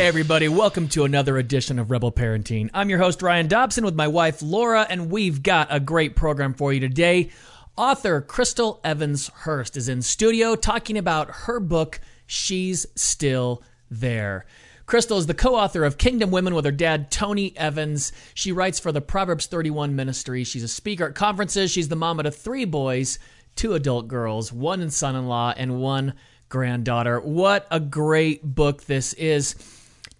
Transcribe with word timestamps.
Hey, 0.00 0.06
everybody, 0.06 0.48
welcome 0.48 0.88
to 0.88 1.04
another 1.04 1.36
edition 1.36 1.78
of 1.78 1.90
Rebel 1.90 2.10
Parenting. 2.10 2.70
I'm 2.72 2.88
your 2.88 3.00
host, 3.00 3.20
Ryan 3.20 3.48
Dobson, 3.48 3.84
with 3.84 3.94
my 3.94 4.08
wife, 4.08 4.40
Laura, 4.40 4.86
and 4.88 5.10
we've 5.10 5.42
got 5.42 5.68
a 5.68 5.78
great 5.78 6.16
program 6.16 6.54
for 6.54 6.72
you 6.72 6.80
today. 6.80 7.28
Author 7.76 8.22
Chrystal 8.22 8.80
Evans 8.82 9.28
Hurst 9.28 9.76
is 9.76 9.90
in 9.90 10.00
studio 10.00 10.56
talking 10.56 10.96
about 10.96 11.30
her 11.30 11.60
book, 11.60 12.00
She's 12.26 12.86
Still 12.94 13.62
There. 13.90 14.46
Chrystal 14.86 15.18
is 15.18 15.26
the 15.26 15.34
co 15.34 15.54
author 15.54 15.84
of 15.84 15.98
Kingdom 15.98 16.30
Woman 16.30 16.54
with 16.54 16.64
her 16.64 16.72
dad, 16.72 17.10
Tony 17.10 17.52
Evans. 17.58 18.10
She 18.32 18.52
writes 18.52 18.80
for 18.80 18.92
the 18.92 19.02
Proverbs 19.02 19.48
31 19.48 19.94
ministry. 19.94 20.44
She's 20.44 20.64
a 20.64 20.68
speaker 20.68 21.08
at 21.08 21.14
conferences. 21.14 21.70
She's 21.70 21.88
the 21.88 21.94
mom 21.94 22.20
of 22.20 22.34
three 22.34 22.64
boys, 22.64 23.18
two 23.54 23.74
adult 23.74 24.08
girls, 24.08 24.50
one 24.50 24.88
son 24.88 25.14
in 25.14 25.26
law, 25.26 25.52
and 25.54 25.78
one 25.78 26.14
granddaughter. 26.48 27.20
What 27.20 27.66
a 27.70 27.78
great 27.78 28.42
book 28.42 28.84
this 28.84 29.12
is. 29.12 29.56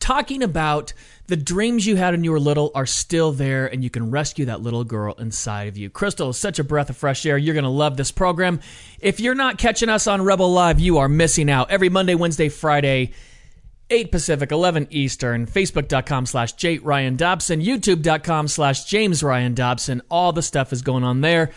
Talking 0.01 0.43
about 0.43 0.93
the 1.27 1.37
dreams 1.37 1.87
you 1.87 1.95
had 1.95 2.13
when 2.13 2.25
you 2.25 2.33
were 2.33 2.41
little 2.41 2.73
are 2.75 2.87
still 2.87 3.31
there, 3.31 3.67
and 3.67 3.85
you 3.85 3.91
can 3.91 4.11
rescue 4.11 4.47
that 4.47 4.61
little 4.61 4.83
girl 4.83 5.15
inside 5.15 5.69
of 5.69 5.77
you. 5.77 5.89
Chrystal 5.89 6.31
is 6.31 6.37
such 6.37 6.59
a 6.59 6.65
breath 6.65 6.91
of 6.91 6.97
fresh 6.97 7.25
air. 7.25 7.39
You're 7.39 7.55
going 7.55 7.65
to 7.65 7.71
love 7.71 7.97
this 7.97 8.11
program. 8.11 8.61
If 8.99 9.21
you're 9.21 9.37
not 9.37 9.59
catching 9.59 9.89
us 9.89 10.07
on 10.07 10.23
Rebel 10.23 10.51
Live, 10.53 10.81
you 10.81 10.99
are 10.99 11.09
missing 11.09 11.49
out. 11.49 11.71
Every 11.71 11.89
Monday, 11.89 12.17
Wednesday, 12.17 12.49
Friday, 12.49 13.13
8 13.91 14.11
Pacific, 14.11 14.51
11 14.53 14.89
Eastern, 14.91 15.47
Facebook.com 15.47 16.27
slash 16.27 16.55
J. 16.55 16.79
Ryan 16.79 17.17
Dobson, 17.17 17.61
YouTube.com 17.61 18.49
slash 18.49 18.85
James 18.85 19.23
Ryan 19.23 19.55
Dobson. 19.55 20.03
All 20.11 20.33
the 20.33 20.43
stuff 20.43 20.73
is 20.73 20.83
going 20.83 21.05
on 21.05 21.21
there. 21.21 21.51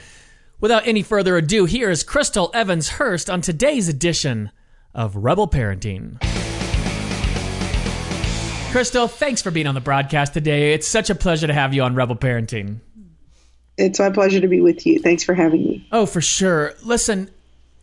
Without 0.59 0.88
any 0.88 1.02
further 1.02 1.38
ado, 1.38 1.66
here 1.66 1.89
is 1.89 2.03
Chrystal 2.03 2.49
Evans 2.53 2.89
Hurst 2.89 3.30
on 3.30 3.41
today's 3.41 3.89
edition 3.89 4.52
of 4.94 5.16
Rebel 5.16 5.47
Parenting. 5.47 6.52
Chrystal, 8.73 9.08
thanks 9.08 9.40
for 9.40 9.52
being 9.52 9.67
on 9.67 9.75
the 9.75 9.81
broadcast 9.81 10.34
today. 10.34 10.73
It's 10.73 10.88
such 10.88 11.11
a 11.11 11.16
pleasure 11.16 11.45
to 11.45 11.53
have 11.53 11.75
you 11.75 11.84
on 11.84 11.94
Rebel 11.94 12.16
Parenting. 12.16 12.80
It's 13.78 14.00
my 14.00 14.09
pleasure 14.09 14.42
to 14.42 14.47
be 14.47 14.61
with 14.61 14.84
you. 14.88 14.97
Thanks 14.97 15.22
for 15.22 15.36
having 15.36 15.64
me. 15.64 15.88
Oh, 15.92 16.08
for 16.08 16.22
sure. 16.22 16.73
Listen, 16.81 17.30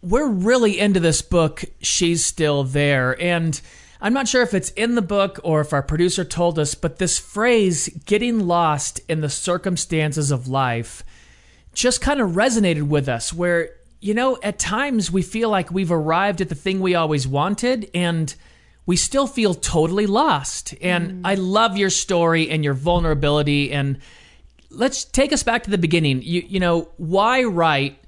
we're 0.03 0.27
really 0.27 0.81
into 0.81 0.99
this 0.99 1.23
book, 1.23 1.63
She's 1.81 2.27
Still 2.27 2.65
There. 2.65 3.17
And 3.23 3.61
I'm 4.01 4.13
not 4.13 4.27
sure 4.27 4.43
if 4.43 4.53
it's 4.53 4.71
in 4.71 4.97
the 4.97 5.01
book 5.01 5.39
or 5.45 5.61
if 5.61 5.73
our 5.73 5.85
producer 5.85 6.25
told 6.25 6.59
us, 6.59 6.75
but 6.75 6.99
this 6.99 7.21
phrase, 7.21 7.89
getting 8.05 8.49
lost 8.49 9.01
in 9.09 9.21
the 9.21 9.29
circumstances 9.29 10.33
of 10.33 10.49
life, 10.49 11.05
just 11.73 12.01
kind 12.01 12.21
of 12.21 12.31
resonated 12.31 12.89
with 12.89 13.09
us. 13.09 13.33
Where, 13.33 13.71
you 14.01 14.13
know, 14.13 14.39
at 14.43 14.59
times 14.59 15.09
we 15.09 15.23
feel 15.23 15.51
like 15.51 15.71
we've 15.71 15.93
arrived 15.93 16.41
at 16.41 16.49
the 16.49 16.57
thing 16.57 16.81
we 16.81 16.97
always 16.97 17.29
wanted 17.29 17.89
and 17.95 18.35
we 18.87 18.97
still 18.97 19.27
feel 19.27 19.55
totally 19.55 20.07
lost. 20.07 20.75
And 20.81 21.13
mm. 21.13 21.21
I 21.25 21.35
love 21.35 21.77
your 21.77 21.91
story 21.91 22.51
and 22.51 22.65
your 22.65 22.75
vulnerability. 22.75 23.73
And 23.73 23.99
let's 24.71 25.05
take 25.05 25.33
us 25.33 25.43
back 25.43 25.65
to 25.65 25.71
the 25.71 25.79
beginning. 25.79 26.23
You, 26.23 26.45
you 26.47 26.61
know, 26.61 26.91
why 26.97 27.45
write 27.45 28.01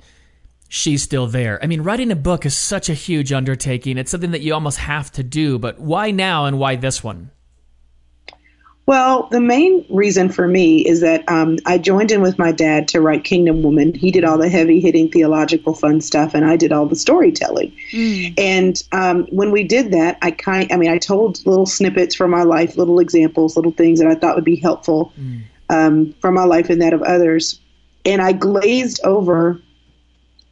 she's 0.73 1.03
still 1.03 1.27
there. 1.27 1.62
I 1.62 1.67
mean, 1.67 1.83
writing 1.83 2.11
a 2.11 2.17
book 2.17 2.47
is 2.47 2.56
such 2.56 2.89
a 2.89 2.95
huge 2.95 3.31
undertaking. 3.31 3.98
It's 3.98 4.11
something 4.11 4.31
that 4.31 4.41
you 4.41 4.55
almost 4.55 4.78
have 4.78 5.12
to 5.12 5.23
do, 5.23 5.59
but 5.59 5.78
why 5.78 6.12
now 6.12 6.47
and 6.47 6.59
why 6.59 6.77
this 6.77 7.05
one? 7.05 7.31
Well, 8.84 9.28
the 9.30 9.41
main 9.41 9.86
reason 9.88 10.28
for 10.28 10.48
me 10.48 10.80
is 10.86 11.00
that 11.02 11.28
um, 11.28 11.58
I 11.66 11.78
joined 11.78 12.11
in 12.11 12.20
with 12.20 12.38
my 12.38 12.50
dad 12.50 12.88
to 12.88 13.00
write 13.00 13.22
Kingdom 13.22 13.62
Woman. 13.62 13.94
He 13.94 14.11
did 14.11 14.25
all 14.25 14.38
the 14.38 14.48
heavy 14.48 14.80
hitting 14.80 15.08
theological 15.08 15.72
fun 15.72 16.00
stuff, 16.00 16.34
and 16.34 16.44
I 16.44 16.56
did 16.56 16.72
all 16.72 16.86
the 16.86 16.97
storytelling. 16.97 17.72
Mm. 17.92 18.34
And 18.36 18.83
um, 18.91 19.27
when 19.27 19.53
we 19.53 19.62
did 19.62 19.92
that, 19.92 20.19
I 20.20 20.33
kind, 20.33 20.70
I 20.72 20.77
mean, 20.77 20.91
I 20.91 20.98
told 20.98 21.47
little 21.47 21.66
snippets 21.66 22.16
from 22.16 22.33
my 22.33 22.42
life, 22.42 22.77
little 22.77 22.98
examples, 22.98 23.56
little 23.56 23.70
things 23.70 24.00
that 24.00 24.08
I 24.08 24.16
thought 24.16 24.34
would 24.34 24.44
be 24.44 24.56
helpful 24.56 25.12
mm. 25.19 25.42
um, 25.69 26.12
from 26.20 26.34
my 26.34 26.44
life 26.44 26.69
and 26.69 26.83
that 26.83 26.92
of 26.92 27.03
others. 27.03 27.60
And 28.04 28.21
I 28.21 28.32
glazed 28.32 29.00
over 29.04 29.60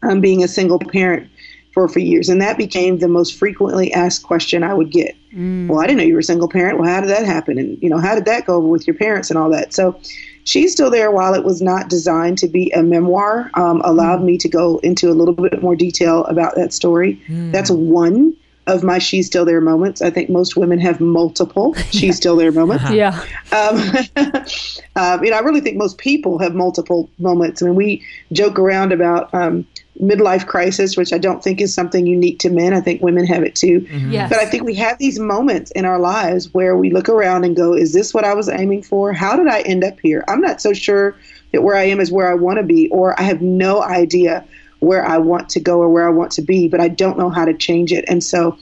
um, 0.02 0.20
being 0.20 0.44
a 0.44 0.48
single 0.48 0.78
parent 0.78 1.28
for 1.72 1.84
a 1.84 1.88
few 1.88 2.02
years. 2.02 2.28
And 2.28 2.40
that 2.40 2.56
became 2.56 2.98
the 2.98 3.08
most 3.08 3.34
frequently 3.34 3.92
asked 3.92 4.22
question 4.22 4.62
I 4.62 4.74
would 4.74 4.92
get. 4.92 5.16
Mm. 5.34 5.68
Well, 5.68 5.80
I 5.80 5.86
didn't 5.86 5.98
know 5.98 6.04
you 6.04 6.14
were 6.14 6.20
a 6.20 6.24
single 6.24 6.48
parent. 6.48 6.78
Well, 6.78 6.88
how 6.88 7.00
did 7.00 7.10
that 7.10 7.24
happen? 7.24 7.58
And, 7.58 7.80
you 7.82 7.88
know, 7.88 7.98
how 7.98 8.14
did 8.14 8.24
that 8.24 8.46
go 8.46 8.56
over 8.56 8.66
with 8.66 8.86
your 8.86 8.94
parents 8.94 9.30
and 9.30 9.38
all 9.38 9.50
that? 9.50 9.72
So 9.72 9.98
she's 10.44 10.72
still 10.72 10.90
there 10.90 11.10
while 11.10 11.34
it 11.34 11.44
was 11.44 11.62
not 11.62 11.88
designed 11.88 12.38
to 12.38 12.48
be 12.48 12.70
a 12.70 12.82
memoir, 12.82 13.50
um, 13.54 13.80
allowed 13.82 14.20
mm. 14.20 14.24
me 14.24 14.38
to 14.38 14.48
go 14.48 14.78
into 14.78 15.10
a 15.10 15.14
little 15.14 15.34
bit 15.34 15.62
more 15.62 15.76
detail 15.76 16.24
about 16.24 16.54
that 16.56 16.72
story. 16.72 17.20
Mm. 17.28 17.52
That's 17.52 17.70
one 17.70 18.36
of 18.66 18.84
my 18.84 18.98
she's 18.98 19.26
still 19.26 19.44
there 19.44 19.60
moments. 19.60 20.02
I 20.02 20.10
think 20.10 20.30
most 20.30 20.56
women 20.56 20.78
have 20.78 21.00
multiple 21.00 21.74
she's 21.90 22.16
still 22.16 22.36
there 22.36 22.52
moments. 22.52 22.84
Uh-huh. 22.84 22.94
Yeah. 22.94 23.24
Um, 23.52 23.80
uh, 24.96 25.18
you 25.22 25.30
know, 25.30 25.36
I 25.36 25.40
really 25.40 25.60
think 25.60 25.76
most 25.76 25.98
people 25.98 26.38
have 26.38 26.54
multiple 26.54 27.10
moments. 27.18 27.62
I 27.62 27.66
mean, 27.66 27.74
we 27.74 28.04
joke 28.32 28.58
around 28.58 28.92
about 28.92 29.32
um, 29.34 29.66
midlife 30.00 30.46
crisis, 30.46 30.96
which 30.96 31.12
I 31.12 31.18
don't 31.18 31.42
think 31.42 31.60
is 31.60 31.74
something 31.74 32.06
unique 32.06 32.38
to 32.40 32.50
men. 32.50 32.72
I 32.72 32.80
think 32.80 33.02
women 33.02 33.26
have 33.26 33.42
it 33.42 33.54
too. 33.54 33.80
Mm-hmm. 33.80 34.12
Yes. 34.12 34.30
But 34.30 34.38
I 34.38 34.46
think 34.46 34.64
we 34.64 34.74
have 34.74 34.98
these 34.98 35.18
moments 35.18 35.70
in 35.72 35.84
our 35.84 35.98
lives 35.98 36.52
where 36.54 36.76
we 36.76 36.90
look 36.90 37.08
around 37.08 37.44
and 37.44 37.54
go, 37.54 37.74
is 37.74 37.92
this 37.92 38.14
what 38.14 38.24
I 38.24 38.34
was 38.34 38.48
aiming 38.48 38.82
for? 38.82 39.12
How 39.12 39.36
did 39.36 39.48
I 39.48 39.60
end 39.60 39.84
up 39.84 40.00
here? 40.00 40.24
I'm 40.28 40.40
not 40.40 40.60
so 40.60 40.72
sure 40.72 41.16
that 41.52 41.62
where 41.62 41.76
I 41.76 41.84
am 41.84 42.00
is 42.00 42.10
where 42.10 42.30
I 42.30 42.34
want 42.34 42.58
to 42.58 42.62
be, 42.62 42.88
or 42.88 43.18
I 43.20 43.24
have 43.24 43.42
no 43.42 43.82
idea 43.82 44.44
where 44.78 45.06
I 45.06 45.18
want 45.18 45.48
to 45.50 45.60
go 45.60 45.80
or 45.80 45.88
where 45.88 46.06
I 46.06 46.10
want 46.10 46.32
to 46.32 46.42
be, 46.42 46.68
but 46.68 46.80
I 46.80 46.88
don't 46.88 47.18
know 47.18 47.28
how 47.28 47.44
to 47.44 47.52
change 47.52 47.92
it. 47.92 48.04
And 48.08 48.24
so 48.24 48.56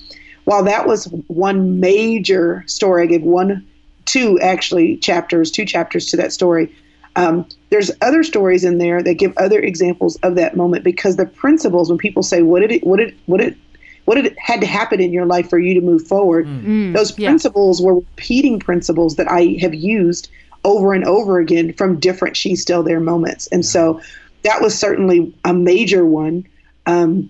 while 0.44 0.64
that 0.64 0.86
was 0.86 1.04
one 1.28 1.78
major 1.78 2.64
story, 2.66 3.04
I 3.04 3.06
gave 3.06 3.22
one, 3.22 3.64
two 4.06 4.40
actually 4.40 4.96
chapters, 4.96 5.50
two 5.50 5.64
chapters 5.64 6.06
to 6.06 6.16
that 6.16 6.32
story 6.32 6.74
um, 7.18 7.46
there's 7.70 7.90
other 8.00 8.22
stories 8.22 8.64
in 8.64 8.78
there 8.78 9.02
that 9.02 9.14
give 9.14 9.36
other 9.36 9.60
examples 9.60 10.16
of 10.22 10.36
that 10.36 10.56
moment 10.56 10.84
because 10.84 11.16
the 11.16 11.26
principles, 11.26 11.88
when 11.88 11.98
people 11.98 12.22
say, 12.22 12.42
"What 12.42 12.60
did 12.60 12.72
it? 12.72 12.86
What 12.86 12.98
did? 12.98 13.14
What 13.26 13.38
did?" 13.38 13.56
What 14.04 14.14
did 14.14 14.24
it 14.24 14.38
had 14.38 14.62
to 14.62 14.66
happen 14.66 15.00
in 15.00 15.12
your 15.12 15.26
life 15.26 15.50
for 15.50 15.58
you 15.58 15.74
to 15.74 15.82
move 15.82 16.06
forward? 16.06 16.46
Mm, 16.46 16.64
mm 16.64 16.92
Those 16.94 17.12
principles 17.12 17.78
yeah. 17.78 17.88
were 17.88 17.94
repeating 17.96 18.58
principles 18.58 19.16
that 19.16 19.30
I 19.30 19.58
have 19.60 19.74
used 19.74 20.30
over 20.64 20.94
and 20.94 21.04
over 21.04 21.38
again 21.38 21.74
from 21.74 22.00
different 22.00 22.34
she's 22.34 22.62
still 22.62 22.82
there 22.82 23.00
moments. 23.00 23.48
And 23.48 23.66
so 23.66 24.00
that 24.44 24.62
was 24.62 24.78
certainly 24.78 25.34
a 25.44 25.52
major 25.52 26.06
one. 26.06 26.46
Um, 26.86 27.28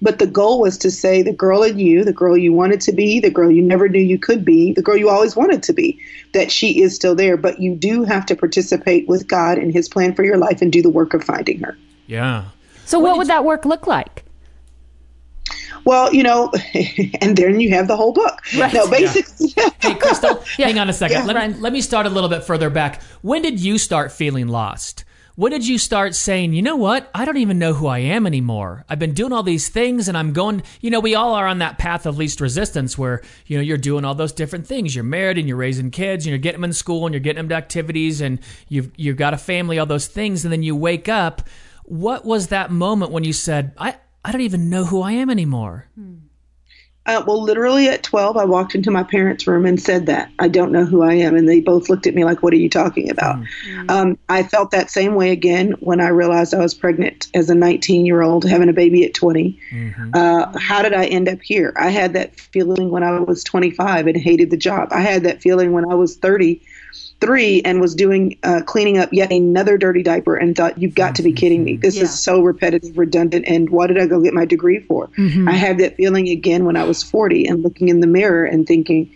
but 0.00 0.18
the 0.18 0.26
goal 0.26 0.60
was 0.60 0.78
to 0.78 0.90
say 0.90 1.22
the 1.22 1.32
girl 1.32 1.62
in 1.62 1.78
you, 1.78 2.04
the 2.04 2.12
girl 2.12 2.36
you 2.36 2.52
wanted 2.52 2.80
to 2.82 2.92
be, 2.92 3.20
the 3.20 3.30
girl 3.30 3.50
you 3.50 3.62
never 3.62 3.88
knew 3.88 4.00
you 4.00 4.18
could 4.18 4.44
be, 4.44 4.72
the 4.72 4.82
girl 4.82 4.96
you 4.96 5.08
always 5.08 5.34
wanted 5.34 5.62
to 5.64 5.72
be, 5.72 6.00
that 6.34 6.52
she 6.52 6.80
is 6.82 6.94
still 6.94 7.14
there. 7.14 7.36
But 7.36 7.60
you 7.60 7.74
do 7.74 8.04
have 8.04 8.24
to 8.26 8.36
participate 8.36 9.08
with 9.08 9.26
God 9.26 9.58
and 9.58 9.72
His 9.72 9.88
plan 9.88 10.14
for 10.14 10.24
your 10.24 10.38
life 10.38 10.62
and 10.62 10.72
do 10.72 10.82
the 10.82 10.90
work 10.90 11.14
of 11.14 11.24
finding 11.24 11.60
her. 11.60 11.76
Yeah. 12.06 12.44
So, 12.84 12.98
what, 12.98 13.10
what 13.10 13.18
would 13.18 13.26
you... 13.26 13.34
that 13.34 13.44
work 13.44 13.64
look 13.64 13.86
like? 13.86 14.24
Well, 15.84 16.12
you 16.12 16.22
know, 16.22 16.52
and 17.20 17.36
then 17.36 17.60
you 17.60 17.70
have 17.70 17.88
the 17.88 17.96
whole 17.96 18.12
book. 18.12 18.40
Right. 18.56 18.72
No, 18.72 18.88
basically. 18.90 19.54
Yeah. 19.56 19.70
hey, 19.80 19.94
Chrystal, 19.94 20.44
yeah. 20.58 20.66
hang 20.66 20.78
on 20.78 20.88
a 20.88 20.92
second. 20.92 21.26
Yeah. 21.26 21.32
Let, 21.32 21.50
me, 21.50 21.60
let 21.60 21.72
me 21.72 21.80
start 21.80 22.06
a 22.06 22.10
little 22.10 22.28
bit 22.28 22.44
further 22.44 22.70
back. 22.70 23.02
When 23.22 23.42
did 23.42 23.58
you 23.58 23.78
start 23.78 24.12
feeling 24.12 24.48
lost? 24.48 25.04
When 25.38 25.52
did 25.52 25.68
you 25.68 25.78
start 25.78 26.16
saying, 26.16 26.52
you 26.52 26.62
know 26.62 26.74
what? 26.74 27.08
I 27.14 27.24
don't 27.24 27.36
even 27.36 27.60
know 27.60 27.72
who 27.72 27.86
I 27.86 28.00
am 28.00 28.26
anymore. 28.26 28.84
I've 28.88 28.98
been 28.98 29.14
doing 29.14 29.32
all 29.32 29.44
these 29.44 29.68
things 29.68 30.08
and 30.08 30.18
I'm 30.18 30.32
going, 30.32 30.64
you 30.80 30.90
know, 30.90 30.98
we 30.98 31.14
all 31.14 31.34
are 31.34 31.46
on 31.46 31.58
that 31.58 31.78
path 31.78 32.06
of 32.06 32.18
least 32.18 32.40
resistance 32.40 32.98
where, 32.98 33.22
you 33.46 33.56
know, 33.56 33.62
you're 33.62 33.76
doing 33.76 34.04
all 34.04 34.16
those 34.16 34.32
different 34.32 34.66
things. 34.66 34.96
You're 34.96 35.04
married 35.04 35.38
and 35.38 35.46
you're 35.46 35.56
raising 35.56 35.92
kids 35.92 36.26
and 36.26 36.30
you're 36.30 36.38
getting 36.38 36.60
them 36.60 36.70
in 36.70 36.72
school 36.72 37.06
and 37.06 37.14
you're 37.14 37.20
getting 37.20 37.36
them 37.36 37.50
to 37.50 37.54
activities 37.54 38.20
and 38.20 38.40
you've, 38.68 38.90
you've 38.96 39.16
got 39.16 39.32
a 39.32 39.38
family, 39.38 39.78
all 39.78 39.86
those 39.86 40.08
things. 40.08 40.44
And 40.44 40.50
then 40.50 40.64
you 40.64 40.74
wake 40.74 41.08
up. 41.08 41.42
What 41.84 42.24
was 42.24 42.48
that 42.48 42.72
moment 42.72 43.12
when 43.12 43.22
you 43.22 43.32
said, 43.32 43.74
I, 43.78 43.94
I 44.24 44.32
don't 44.32 44.40
even 44.40 44.70
know 44.70 44.86
who 44.86 45.02
I 45.02 45.12
am 45.12 45.30
anymore? 45.30 45.86
Hmm. 45.94 46.07
Uh, 47.08 47.24
well, 47.26 47.42
literally 47.42 47.88
at 47.88 48.02
12, 48.02 48.36
I 48.36 48.44
walked 48.44 48.74
into 48.74 48.90
my 48.90 49.02
parents' 49.02 49.46
room 49.46 49.64
and 49.64 49.80
said 49.80 50.04
that. 50.06 50.30
I 50.38 50.48
don't 50.48 50.70
know 50.70 50.84
who 50.84 51.02
I 51.02 51.14
am. 51.14 51.34
And 51.34 51.48
they 51.48 51.60
both 51.60 51.88
looked 51.88 52.06
at 52.06 52.14
me 52.14 52.22
like, 52.22 52.42
What 52.42 52.52
are 52.52 52.56
you 52.56 52.68
talking 52.68 53.08
about? 53.10 53.36
Mm-hmm. 53.36 53.90
Um, 53.90 54.18
I 54.28 54.42
felt 54.42 54.72
that 54.72 54.90
same 54.90 55.14
way 55.14 55.30
again 55.30 55.72
when 55.80 56.02
I 56.02 56.08
realized 56.08 56.52
I 56.52 56.58
was 56.58 56.74
pregnant 56.74 57.28
as 57.32 57.48
a 57.48 57.54
19 57.54 58.04
year 58.04 58.20
old, 58.20 58.44
having 58.44 58.68
a 58.68 58.74
baby 58.74 59.06
at 59.06 59.14
20. 59.14 59.58
Mm-hmm. 59.72 60.10
Uh, 60.12 60.58
how 60.58 60.82
did 60.82 60.92
I 60.92 61.06
end 61.06 61.30
up 61.30 61.40
here? 61.40 61.72
I 61.80 61.88
had 61.88 62.12
that 62.12 62.38
feeling 62.38 62.90
when 62.90 63.02
I 63.02 63.18
was 63.20 63.42
25 63.42 64.06
and 64.06 64.16
hated 64.18 64.50
the 64.50 64.58
job. 64.58 64.88
I 64.92 65.00
had 65.00 65.22
that 65.22 65.40
feeling 65.40 65.72
when 65.72 65.90
I 65.90 65.94
was 65.94 66.14
30 66.16 66.60
three 67.20 67.62
and 67.62 67.80
was 67.80 67.94
doing 67.94 68.38
uh, 68.42 68.62
cleaning 68.64 68.98
up 68.98 69.12
yet 69.12 69.32
another 69.32 69.76
dirty 69.76 70.02
diaper 70.02 70.36
and 70.36 70.56
thought, 70.56 70.78
"You've 70.78 70.94
got 70.94 71.14
to 71.16 71.22
be 71.22 71.32
kidding 71.32 71.64
me! 71.64 71.76
This 71.76 71.96
yeah. 71.96 72.04
is 72.04 72.18
so 72.18 72.42
repetitive, 72.42 72.96
redundant, 72.96 73.46
and 73.48 73.70
what 73.70 73.88
did 73.88 73.98
I 73.98 74.06
go 74.06 74.20
get 74.20 74.34
my 74.34 74.44
degree 74.44 74.80
for?" 74.80 75.08
Mm-hmm. 75.18 75.48
I 75.48 75.52
had 75.52 75.78
that 75.78 75.96
feeling 75.96 76.28
again 76.28 76.64
when 76.64 76.76
I 76.76 76.84
was 76.84 77.02
40 77.02 77.46
and 77.46 77.62
looking 77.62 77.88
in 77.88 78.00
the 78.00 78.06
mirror 78.06 78.44
and 78.44 78.66
thinking. 78.66 79.10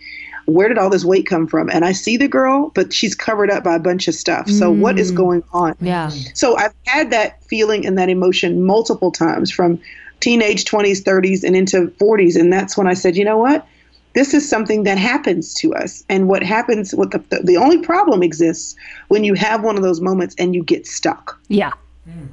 Where 0.45 0.67
did 0.67 0.77
all 0.77 0.89
this 0.89 1.05
weight 1.05 1.25
come 1.25 1.47
from? 1.47 1.69
And 1.69 1.85
I 1.85 1.93
see 1.93 2.17
the 2.17 2.27
girl, 2.27 2.69
but 2.75 2.91
she's 2.91 3.15
covered 3.15 3.49
up 3.49 3.63
by 3.63 3.75
a 3.75 3.79
bunch 3.79 4.09
of 4.09 4.13
stuff. 4.13 4.49
So, 4.49 4.73
mm. 4.73 4.79
what 4.79 4.99
is 4.99 5.09
mm. 5.09 5.15
going 5.15 5.43
on? 5.53 5.73
Yeah. 5.79 6.09
So, 6.33 6.57
I've 6.57 6.73
had 6.83 7.11
that 7.11 7.41
feeling 7.45 7.85
and 7.85 7.97
that 7.97 8.09
emotion 8.09 8.61
multiple 8.61 9.09
times 9.09 9.51
from 9.51 9.79
teenage 10.19 10.65
20s, 10.65 11.01
30s, 11.01 11.45
and 11.45 11.55
into 11.55 11.87
40s. 11.91 12.37
And 12.37 12.51
that's 12.51 12.75
when 12.75 12.87
I 12.87 12.93
said, 12.93 13.15
you 13.15 13.23
know 13.23 13.37
what? 13.37 13.65
This 14.13 14.33
is 14.33 14.47
something 14.47 14.83
that 14.83 14.97
happens 14.97 15.53
to 15.55 15.73
us. 15.73 16.03
And 16.09 16.27
what 16.27 16.43
happens, 16.43 16.93
what 16.93 17.11
the, 17.11 17.19
the, 17.29 17.41
the 17.43 17.57
only 17.57 17.79
problem 17.79 18.23
exists 18.23 18.75
when 19.07 19.23
you 19.23 19.33
have 19.33 19.63
one 19.63 19.75
of 19.75 19.83
those 19.83 20.01
moments 20.01 20.35
and 20.37 20.53
you 20.55 20.63
get 20.63 20.87
stuck. 20.87 21.39
Yeah. 21.47 21.71
Mm. 22.07 22.27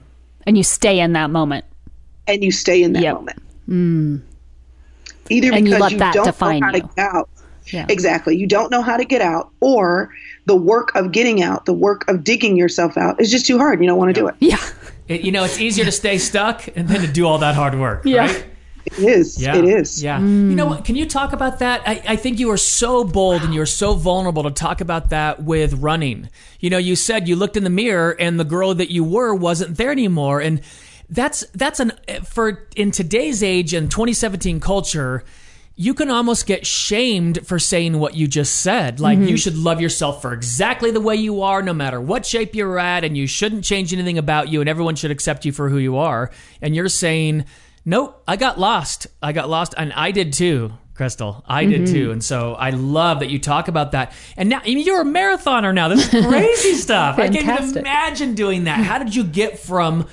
And 0.46 0.56
you 0.56 0.62
stay 0.62 1.00
in 1.00 1.12
that 1.14 1.30
moment. 1.30 1.64
And 2.26 2.44
you 2.44 2.52
stay 2.52 2.82
in 2.82 2.92
that 2.92 3.02
yep. 3.02 3.14
moment. 3.14 3.42
Mm. 3.68 4.22
Either 5.30 5.50
because 5.50 5.92
you, 5.92 5.98
you 5.98 6.12
don't 6.12 6.26
know 6.26 6.32
how 6.40 6.50
you. 6.50 6.72
to 6.72 6.80
get 6.80 6.98
out. 6.98 7.28
Yeah. 7.66 7.86
Exactly. 7.88 8.36
You 8.36 8.46
don't 8.46 8.70
know 8.70 8.82
how 8.82 8.96
to 8.96 9.04
get 9.04 9.20
out, 9.20 9.50
or 9.60 10.12
the 10.46 10.56
work 10.56 10.92
of 10.96 11.12
getting 11.12 11.40
out, 11.42 11.66
the 11.66 11.72
work 11.72 12.08
of 12.08 12.24
digging 12.24 12.56
yourself 12.56 12.96
out 12.96 13.20
is 13.20 13.30
just 13.30 13.46
too 13.46 13.58
hard. 13.58 13.80
You 13.80 13.86
don't 13.86 13.98
want 13.98 14.12
to 14.12 14.20
do 14.20 14.26
it. 14.26 14.34
Yeah. 14.40 14.58
It, 15.06 15.20
you 15.20 15.30
know, 15.30 15.44
it's 15.44 15.60
easier 15.60 15.84
to 15.84 15.92
stay 15.92 16.18
stuck 16.18 16.66
and 16.76 16.88
then 16.88 17.00
to 17.02 17.06
do 17.06 17.26
all 17.26 17.38
that 17.38 17.54
hard 17.54 17.78
work. 17.78 18.02
Yeah. 18.04 18.26
Right? 18.26 18.46
It 18.98 19.04
is. 19.04 19.40
Yeah. 19.40 19.56
It 19.56 19.64
is. 19.64 20.02
Yeah. 20.02 20.18
Mm. 20.18 20.50
You 20.50 20.56
know 20.56 20.66
what? 20.66 20.84
Can 20.84 20.96
you 20.96 21.06
talk 21.06 21.32
about 21.32 21.60
that? 21.60 21.82
I, 21.86 22.02
I 22.08 22.16
think 22.16 22.38
you 22.38 22.50
are 22.50 22.56
so 22.56 23.04
bold 23.04 23.42
and 23.42 23.54
you're 23.54 23.66
so 23.66 23.94
vulnerable 23.94 24.42
to 24.44 24.50
talk 24.50 24.80
about 24.80 25.10
that 25.10 25.42
with 25.42 25.74
running. 25.74 26.28
You 26.58 26.70
know, 26.70 26.78
you 26.78 26.96
said 26.96 27.28
you 27.28 27.36
looked 27.36 27.56
in 27.56 27.64
the 27.64 27.70
mirror 27.70 28.16
and 28.18 28.38
the 28.38 28.44
girl 28.44 28.74
that 28.74 28.90
you 28.90 29.04
were 29.04 29.34
wasn't 29.34 29.76
there 29.76 29.92
anymore. 29.92 30.40
And 30.40 30.60
that's, 31.08 31.44
that's 31.54 31.80
an, 31.80 31.92
for 32.24 32.68
in 32.76 32.90
today's 32.90 33.42
age 33.42 33.74
and 33.74 33.90
2017 33.90 34.60
culture, 34.60 35.24
you 35.80 35.94
can 35.94 36.10
almost 36.10 36.46
get 36.46 36.66
shamed 36.66 37.46
for 37.46 37.58
saying 37.58 37.98
what 37.98 38.14
you 38.14 38.28
just 38.28 38.56
said. 38.56 39.00
Like, 39.00 39.18
mm-hmm. 39.18 39.28
you 39.28 39.38
should 39.38 39.56
love 39.56 39.80
yourself 39.80 40.20
for 40.20 40.34
exactly 40.34 40.90
the 40.90 41.00
way 41.00 41.16
you 41.16 41.40
are, 41.40 41.62
no 41.62 41.72
matter 41.72 41.98
what 41.98 42.26
shape 42.26 42.54
you're 42.54 42.78
at, 42.78 43.02
and 43.02 43.16
you 43.16 43.26
shouldn't 43.26 43.64
change 43.64 43.90
anything 43.94 44.18
about 44.18 44.50
you, 44.50 44.60
and 44.60 44.68
everyone 44.68 44.94
should 44.94 45.10
accept 45.10 45.46
you 45.46 45.52
for 45.52 45.70
who 45.70 45.78
you 45.78 45.96
are. 45.96 46.30
And 46.60 46.76
you're 46.76 46.90
saying, 46.90 47.46
Nope, 47.84 48.22
I 48.28 48.36
got 48.36 48.58
lost. 48.58 49.06
I 49.22 49.32
got 49.32 49.48
lost, 49.48 49.74
and 49.76 49.92
I 49.92 50.10
did 50.10 50.32
too, 50.32 50.72
Chrystal. 50.94 51.42
I 51.46 51.64
did 51.64 51.82
mm-hmm. 51.82 51.92
too. 51.92 52.10
And 52.12 52.22
so 52.22 52.54
I 52.54 52.70
love 52.70 53.20
that 53.20 53.30
you 53.30 53.38
talk 53.38 53.68
about 53.68 53.92
that. 53.92 54.12
And 54.36 54.48
now 54.48 54.60
I 54.60 54.66
mean, 54.66 54.84
you're 54.84 55.00
a 55.00 55.04
marathoner 55.04 55.74
now. 55.74 55.88
This 55.88 56.12
is 56.12 56.26
crazy 56.26 56.74
stuff. 56.74 57.18
I 57.18 57.28
can't 57.28 57.62
even 57.62 57.78
imagine 57.78 58.34
doing 58.34 58.64
that. 58.64 58.80
How 58.80 58.98
did 58.98 59.14
you 59.14 59.24
get 59.24 59.58
from 59.58 60.06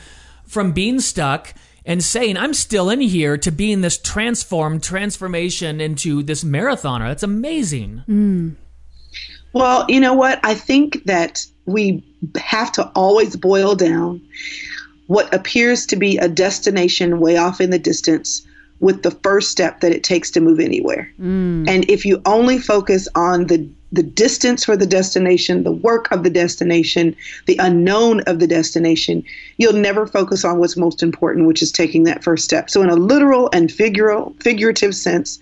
from 0.46 0.72
being 0.72 1.00
stuck? 1.00 1.54
and 1.88 2.04
saying, 2.04 2.36
I'm 2.36 2.54
still 2.54 2.90
in 2.90 3.00
here 3.00 3.38
to 3.38 3.50
being 3.50 3.80
this 3.80 3.98
transformed 3.98 4.84
transformation 4.84 5.80
into 5.80 6.22
this 6.22 6.44
marathoner. 6.44 7.08
That's 7.08 7.24
amazing. 7.24 8.04
Mm. 8.10 8.56
Well, 9.54 9.86
you 9.88 10.02
know 10.02 10.14
what? 10.14 10.42
I 10.44 10.54
think 10.54 11.06
that 11.06 11.46
we 11.66 12.04
have 12.36 12.74
to 12.74 12.92
always 12.94 13.38
boil 13.38 13.74
down 13.74 14.22
what 15.08 15.34
appears 15.34 15.86
to 15.88 15.96
be 15.96 16.18
a 16.18 16.28
destination 16.28 17.20
way 17.20 17.38
off 17.38 17.60
in 17.60 17.70
the 17.70 17.80
distance 17.80 18.46
with 18.80 19.04
the 19.04 19.12
first 19.12 19.50
step 19.50 19.80
that 19.82 19.92
it 19.92 20.04
takes 20.04 20.30
to 20.32 20.40
move 20.40 20.60
anywhere. 20.60 21.12
Mm. 21.20 21.68
And 21.68 21.90
if 21.90 22.06
you 22.06 22.22
only 22.26 22.60
focus 22.60 23.08
on 23.16 23.48
the 23.48 23.68
the 23.92 24.04
distance 24.04 24.66
for 24.66 24.76
the 24.76 24.86
destination, 24.86 25.64
the 25.64 25.72
work 25.72 26.12
of 26.12 26.24
the 26.24 26.30
destination, 26.30 27.16
the 27.46 27.58
unknown 27.58 28.20
of 28.28 28.40
the 28.40 28.48
destination, 28.48 29.24
you'll 29.56 29.72
never 29.72 30.06
focus 30.06 30.44
on 30.44 30.60
what's 30.60 30.76
most 30.76 31.02
important, 31.02 31.48
which 31.48 31.62
is 31.62 31.72
taking 31.72 32.04
that 32.04 32.22
first 32.22 32.44
step. 32.44 32.70
So 32.70 32.82
in 32.82 32.90
a 32.90 32.96
literal 32.96 33.50
and 33.54 33.70
figural, 33.70 34.36
figurative 34.44 34.94
sense, 34.94 35.40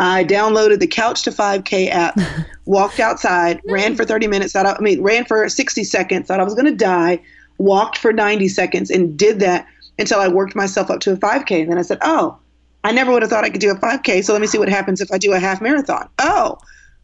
I 0.00 0.22
downloaded 0.22 0.80
the 0.80 0.86
Couch 0.86 1.22
to 1.22 1.30
5K 1.30 1.88
app, 1.88 2.20
walked 2.66 3.00
outside, 3.00 3.60
ran 3.66 3.96
for 3.96 4.04
30 4.04 4.26
minutes, 4.28 4.52
thought 4.52 4.66
I, 4.66 4.74
I 4.74 4.80
mean, 4.80 5.02
ran 5.02 5.24
for 5.24 5.48
60 5.48 5.82
seconds, 5.84 6.28
thought 6.28 6.40
I 6.40 6.44
was 6.44 6.54
going 6.54 6.66
to 6.66 6.76
die, 6.76 7.20
walked 7.58 7.98
for 7.98 8.12
90 8.12 8.48
seconds 8.48 8.90
and 8.90 9.16
did 9.18 9.40
that 9.40 9.66
until 9.98 10.20
I 10.20 10.28
worked 10.28 10.54
myself 10.54 10.90
up 10.90 11.00
to 11.00 11.12
a 11.12 11.16
5K. 11.16 11.62
And 11.62 11.70
then 11.70 11.78
I 11.78 11.82
said, 11.82 11.98
oh, 12.02 12.38
I 12.84 12.92
never 12.92 13.12
would 13.12 13.22
have 13.22 13.30
thought 13.30 13.44
I 13.44 13.50
could 13.50 13.60
do 13.60 13.70
a 13.70 13.74
5K. 13.74 14.24
So 14.24 14.32
let 14.32 14.40
me 14.40 14.46
see 14.46 14.58
what 14.58 14.68
happens 14.68 15.00
if 15.00 15.12
I 15.12 15.18
do 15.18 15.32
a 15.32 15.38
half 15.38 15.60
marathon. 15.60 16.08
Oh, 16.20 16.58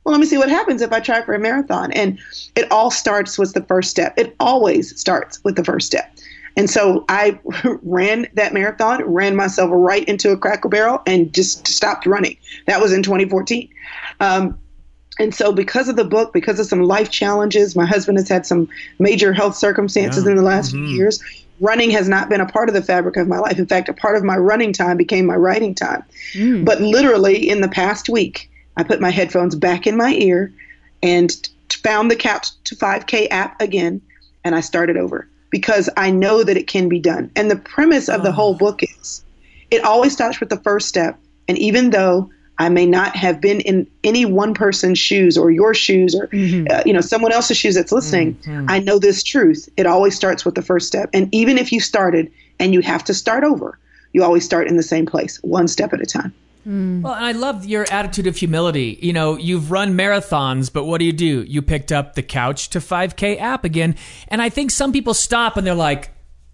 well, 0.05 0.13
let 0.13 0.21
me 0.21 0.27
see 0.27 0.39
what 0.39 0.49
happens 0.49 0.83
if 0.83 0.93
I 0.93 1.01
try 1.01 1.23
for 1.23 1.35
a 1.35 1.39
marathon. 1.39 1.91
And 1.93 2.19
it 2.55 2.71
all 2.71 2.91
starts 2.91 3.39
with 3.39 3.55
the 3.55 3.63
first 3.63 3.91
step. 3.91 4.15
It 4.17 4.37
always 4.39 4.99
starts 4.99 5.43
with 5.45 5.57
the 5.57 5.65
first 5.65 5.87
step. 5.87 6.15
And 6.57 6.71
so 6.71 7.05
I 7.09 7.39
ran 7.83 8.29
that 8.35 8.53
marathon, 8.53 9.03
ran 9.05 9.35
myself 9.35 9.71
right 9.73 10.05
into 10.05 10.31
a 10.31 10.37
cracker 10.37 10.69
barrel, 10.69 11.03
and 11.07 11.33
just 11.35 11.67
stopped 11.67 12.07
running. 12.07 12.37
That 12.67 12.81
was 12.81 12.93
in 12.93 13.03
2014. 13.03 13.69
Um, 14.21 14.59
and 15.19 15.35
so 15.35 15.53
because 15.53 15.89
of 15.89 15.97
the 15.97 16.05
book 16.05 16.33
because 16.33 16.59
of 16.59 16.67
some 16.67 16.83
life 16.83 17.11
challenges 17.11 17.77
my 17.77 17.87
husband 17.87 18.19
has 18.19 18.29
had 18.29 18.47
some 18.47 18.69
major 18.99 19.33
health 19.33 19.57
circumstances 19.57 20.25
yeah. 20.25 20.31
in 20.31 20.37
the 20.37 20.43
last 20.43 20.73
mm-hmm. 20.73 20.87
few 20.87 20.97
years 20.97 21.23
running 21.61 21.91
has 21.91 22.09
not 22.09 22.29
been 22.29 22.41
a 22.41 22.47
part 22.47 22.69
of 22.69 22.75
the 22.75 22.83
fabric 22.83 23.17
of 23.17 23.29
my 23.29 23.39
life 23.39 23.59
in 23.59 23.67
fact 23.67 23.89
a 23.89 23.93
part 23.93 24.17
of 24.17 24.25
my 24.25 24.37
running 24.37 24.73
time 24.73 24.97
became 24.97 25.27
my 25.27 25.37
writing 25.37 25.75
time 25.75 26.03
mm. 26.33 26.65
but 26.65 26.81
literally 26.81 27.49
in 27.49 27.61
the 27.61 27.69
past 27.69 28.09
week 28.09 28.51
i 28.77 28.83
put 28.83 29.01
my 29.01 29.11
headphones 29.11 29.55
back 29.55 29.87
in 29.87 29.97
my 29.97 30.13
ear 30.15 30.53
and 31.03 31.49
found 31.71 32.11
the 32.11 32.17
couch 32.17 32.49
to 32.65 32.75
5k 32.75 33.29
app 33.31 33.61
again 33.61 34.01
and 34.45 34.55
i 34.55 34.61
started 34.61 34.97
over 34.97 35.29
because 35.51 35.89
i 35.97 36.11
know 36.11 36.43
that 36.43 36.57
it 36.57 36.67
can 36.67 36.89
be 36.89 36.99
done 36.99 37.31
and 37.37 37.51
the 37.51 37.57
premise 37.57 38.09
of 38.09 38.21
oh. 38.21 38.25
the 38.25 38.33
whole 38.33 38.55
book 38.55 38.83
is 38.83 39.25
it 39.71 39.85
always 39.85 40.13
starts 40.13 40.41
with 40.41 40.51
the 40.51 40.61
first 40.61 40.89
step 40.89 41.19
and 41.49 41.59
even 41.59 41.91
though 41.91 42.31
I 42.59 42.69
may 42.69 42.87
not 42.87 43.17
have 43.17 43.41
been 43.41 43.61
in 43.61 43.87
any 44.05 44.25
one 44.25 44.55
person's 44.55 44.99
shoes 44.99 45.37
or 45.37 45.51
your 45.51 45.75
shoes 45.75 46.15
or 46.15 46.29
mm-hmm. 46.29 46.67
uh, 46.71 46.83
you 46.87 46.93
know 46.93 47.01
someone 47.01 47.33
else's 47.33 47.57
shoes 47.57 47.75
that's 47.75 47.93
listening. 47.93 48.35
Mm-hmm. 48.35 48.67
I 48.69 48.79
know 48.79 48.99
this 48.99 49.23
truth. 49.23 49.69
It 49.77 49.87
always 49.87 50.15
starts 50.15 50.45
with 50.45 50.55
the 50.55 50.63
first 50.63 50.87
step. 50.87 51.11
And 51.13 51.29
even 51.35 51.59
if 51.59 51.73
you 51.73 51.81
started 51.81 52.31
and 52.61 52.73
you 52.73 52.81
have 52.81 53.03
to 53.05 53.15
start 53.15 53.45
over, 53.45 53.79
you 54.13 54.23
always 54.23 54.45
start 54.45 54.69
in 54.69 54.77
the 54.77 54.83
same 54.83 55.07
place, 55.07 55.39
one 55.43 55.67
step 55.69 55.93
at 55.93 56.01
a 56.01 56.07
time. 56.07 56.33
Mm. 56.67 57.03
Well, 57.03 57.13
and 57.13 57.25
I 57.25 57.33
love 57.33 57.67
your 57.67 57.85
attitude 57.91 58.27
of 58.27 58.37
humility. 58.37 58.99
You 59.03 59.13
know, 59.13 59.37
you've 59.37 59.71
run 59.71 59.95
marathons, 59.95 60.73
but 60.73 60.85
what 60.85 60.99
do 60.99 61.05
you 61.05 61.13
do? 61.13 61.43
You 61.43 61.61
picked 61.61 61.93
up 61.93 62.15
the 62.15 62.23
Couch 62.23 62.71
to 62.71 62.79
5K 62.79 63.39
app 63.39 63.65
again. 63.65 63.97
And 64.29 64.41
I 64.41 64.49
think 64.49 64.71
some 64.71 64.93
people 64.93 65.13
stop 65.13 65.57
and 65.57 65.67
they're 65.67 65.75
like, 65.75 66.11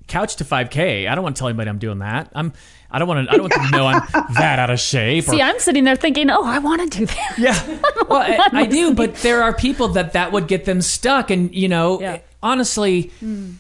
Couch 0.09 0.37
to 0.37 0.45
5K. 0.45 1.09
I 1.09 1.15
don't 1.15 1.23
want 1.23 1.37
to 1.37 1.41
tell 1.41 1.49
anybody 1.49 1.71
I'm 1.71 1.79
doing 1.79 2.01
that. 2.01 2.33
I'm 2.35 2.53
I 2.93 2.99
don't 2.99 3.07
want 3.07 3.29
to. 3.29 3.33
I 3.33 3.37
don't 3.37 3.51
want 3.51 3.71
to 3.71 3.77
know 3.77 3.87
I'm 3.87 4.03
that 4.35 4.59
out 4.59 4.71
of 4.71 4.81
shape. 4.81 5.29
Or, 5.29 5.33
See, 5.33 5.43
I'm 5.43 5.59
sitting 5.59 5.85
there 5.85 5.97
thinking, 5.97 6.29
oh, 6.31 6.45
I 6.45 6.59
want 6.59 6.91
to 6.91 6.99
do 6.99 7.07
that. 7.07 7.35
Yeah, 7.39 7.79
well, 8.09 8.21
I, 8.21 8.49
I, 8.53 8.67
do, 8.67 8.95
but 8.95 9.17
there 9.17 9.43
are 9.43 9.55
people 9.55 9.89
that 9.89 10.13
that 10.15 10.33
would 10.33 10.49
get 10.49 10.65
them 10.65 10.83
stuck, 10.83 11.31
and 11.31 11.55
you 11.55 11.69
know, 11.69 12.01
yeah. 12.01 12.19
honestly, 12.43 13.13
mm. 13.23 13.55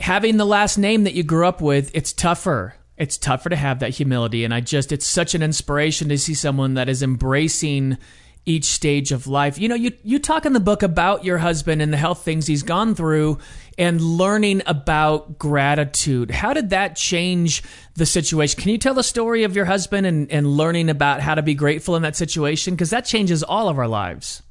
having 0.00 0.36
the 0.36 0.46
last 0.46 0.78
name 0.78 1.04
that 1.04 1.14
you 1.14 1.22
grew 1.22 1.46
up 1.46 1.60
with, 1.60 1.90
it's 1.94 2.12
tougher. 2.12 2.74
It's 2.96 3.18
tougher 3.18 3.50
to 3.50 3.56
have 3.56 3.80
that 3.80 3.90
humility, 3.90 4.44
and 4.44 4.54
I 4.54 4.60
just, 4.60 4.92
it's 4.92 5.06
such 5.06 5.34
an 5.34 5.42
inspiration 5.42 6.08
to 6.08 6.18
see 6.18 6.34
someone 6.34 6.74
that 6.74 6.88
is 6.88 7.02
embracing 7.02 7.98
each 8.44 8.64
stage 8.64 9.12
of 9.12 9.26
life. 9.26 9.58
You 9.58 9.68
know, 9.68 9.74
you 9.74 9.92
you 10.02 10.18
talk 10.18 10.46
in 10.46 10.52
the 10.52 10.60
book 10.60 10.82
about 10.82 11.24
your 11.24 11.38
husband 11.38 11.80
and 11.80 11.92
the 11.92 11.96
health 11.96 12.24
things 12.24 12.46
he's 12.46 12.62
gone 12.62 12.94
through 12.94 13.38
and 13.78 14.00
learning 14.00 14.62
about 14.66 15.38
gratitude. 15.38 16.30
How 16.30 16.52
did 16.52 16.70
that 16.70 16.96
change 16.96 17.62
the 17.94 18.06
situation? 18.06 18.60
Can 18.60 18.70
you 18.70 18.78
tell 18.78 18.94
the 18.94 19.02
story 19.02 19.44
of 19.44 19.56
your 19.56 19.64
husband 19.64 20.06
and, 20.06 20.30
and 20.30 20.46
learning 20.46 20.90
about 20.90 21.20
how 21.20 21.34
to 21.34 21.42
be 21.42 21.54
grateful 21.54 21.96
in 21.96 22.02
that 22.02 22.16
situation? 22.16 22.74
Because 22.74 22.90
that 22.90 23.04
changes 23.04 23.42
all 23.42 23.68
of 23.68 23.78
our 23.78 23.88
lives. 23.88 24.42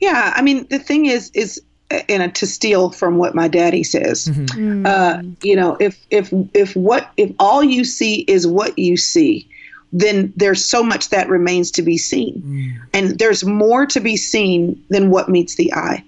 Yeah, 0.00 0.32
I 0.34 0.42
mean, 0.42 0.66
the 0.68 0.78
thing 0.78 1.06
is, 1.06 1.30
is 1.32 1.62
and 1.90 2.34
to 2.34 2.46
steal 2.46 2.90
from 2.90 3.18
what 3.18 3.34
my 3.34 3.48
daddy 3.48 3.84
says, 3.84 4.26
mm-hmm. 4.26 4.86
uh, 4.86 5.22
you 5.42 5.54
know, 5.54 5.76
if 5.80 6.04
if 6.10 6.32
if 6.54 6.74
what 6.74 7.10
if 7.16 7.32
all 7.38 7.62
you 7.62 7.84
see 7.84 8.20
is 8.20 8.46
what 8.46 8.78
you 8.78 8.96
see, 8.96 9.48
then 9.94 10.32
there's 10.36 10.62
so 10.62 10.82
much 10.82 11.10
that 11.10 11.28
remains 11.28 11.70
to 11.70 11.82
be 11.82 11.96
seen. 11.96 12.42
Mm. 12.44 12.86
And 12.92 13.18
there's 13.18 13.44
more 13.44 13.86
to 13.86 14.00
be 14.00 14.16
seen 14.16 14.84
than 14.90 15.08
what 15.08 15.28
meets 15.28 15.54
the 15.54 15.72
eye. 15.72 16.04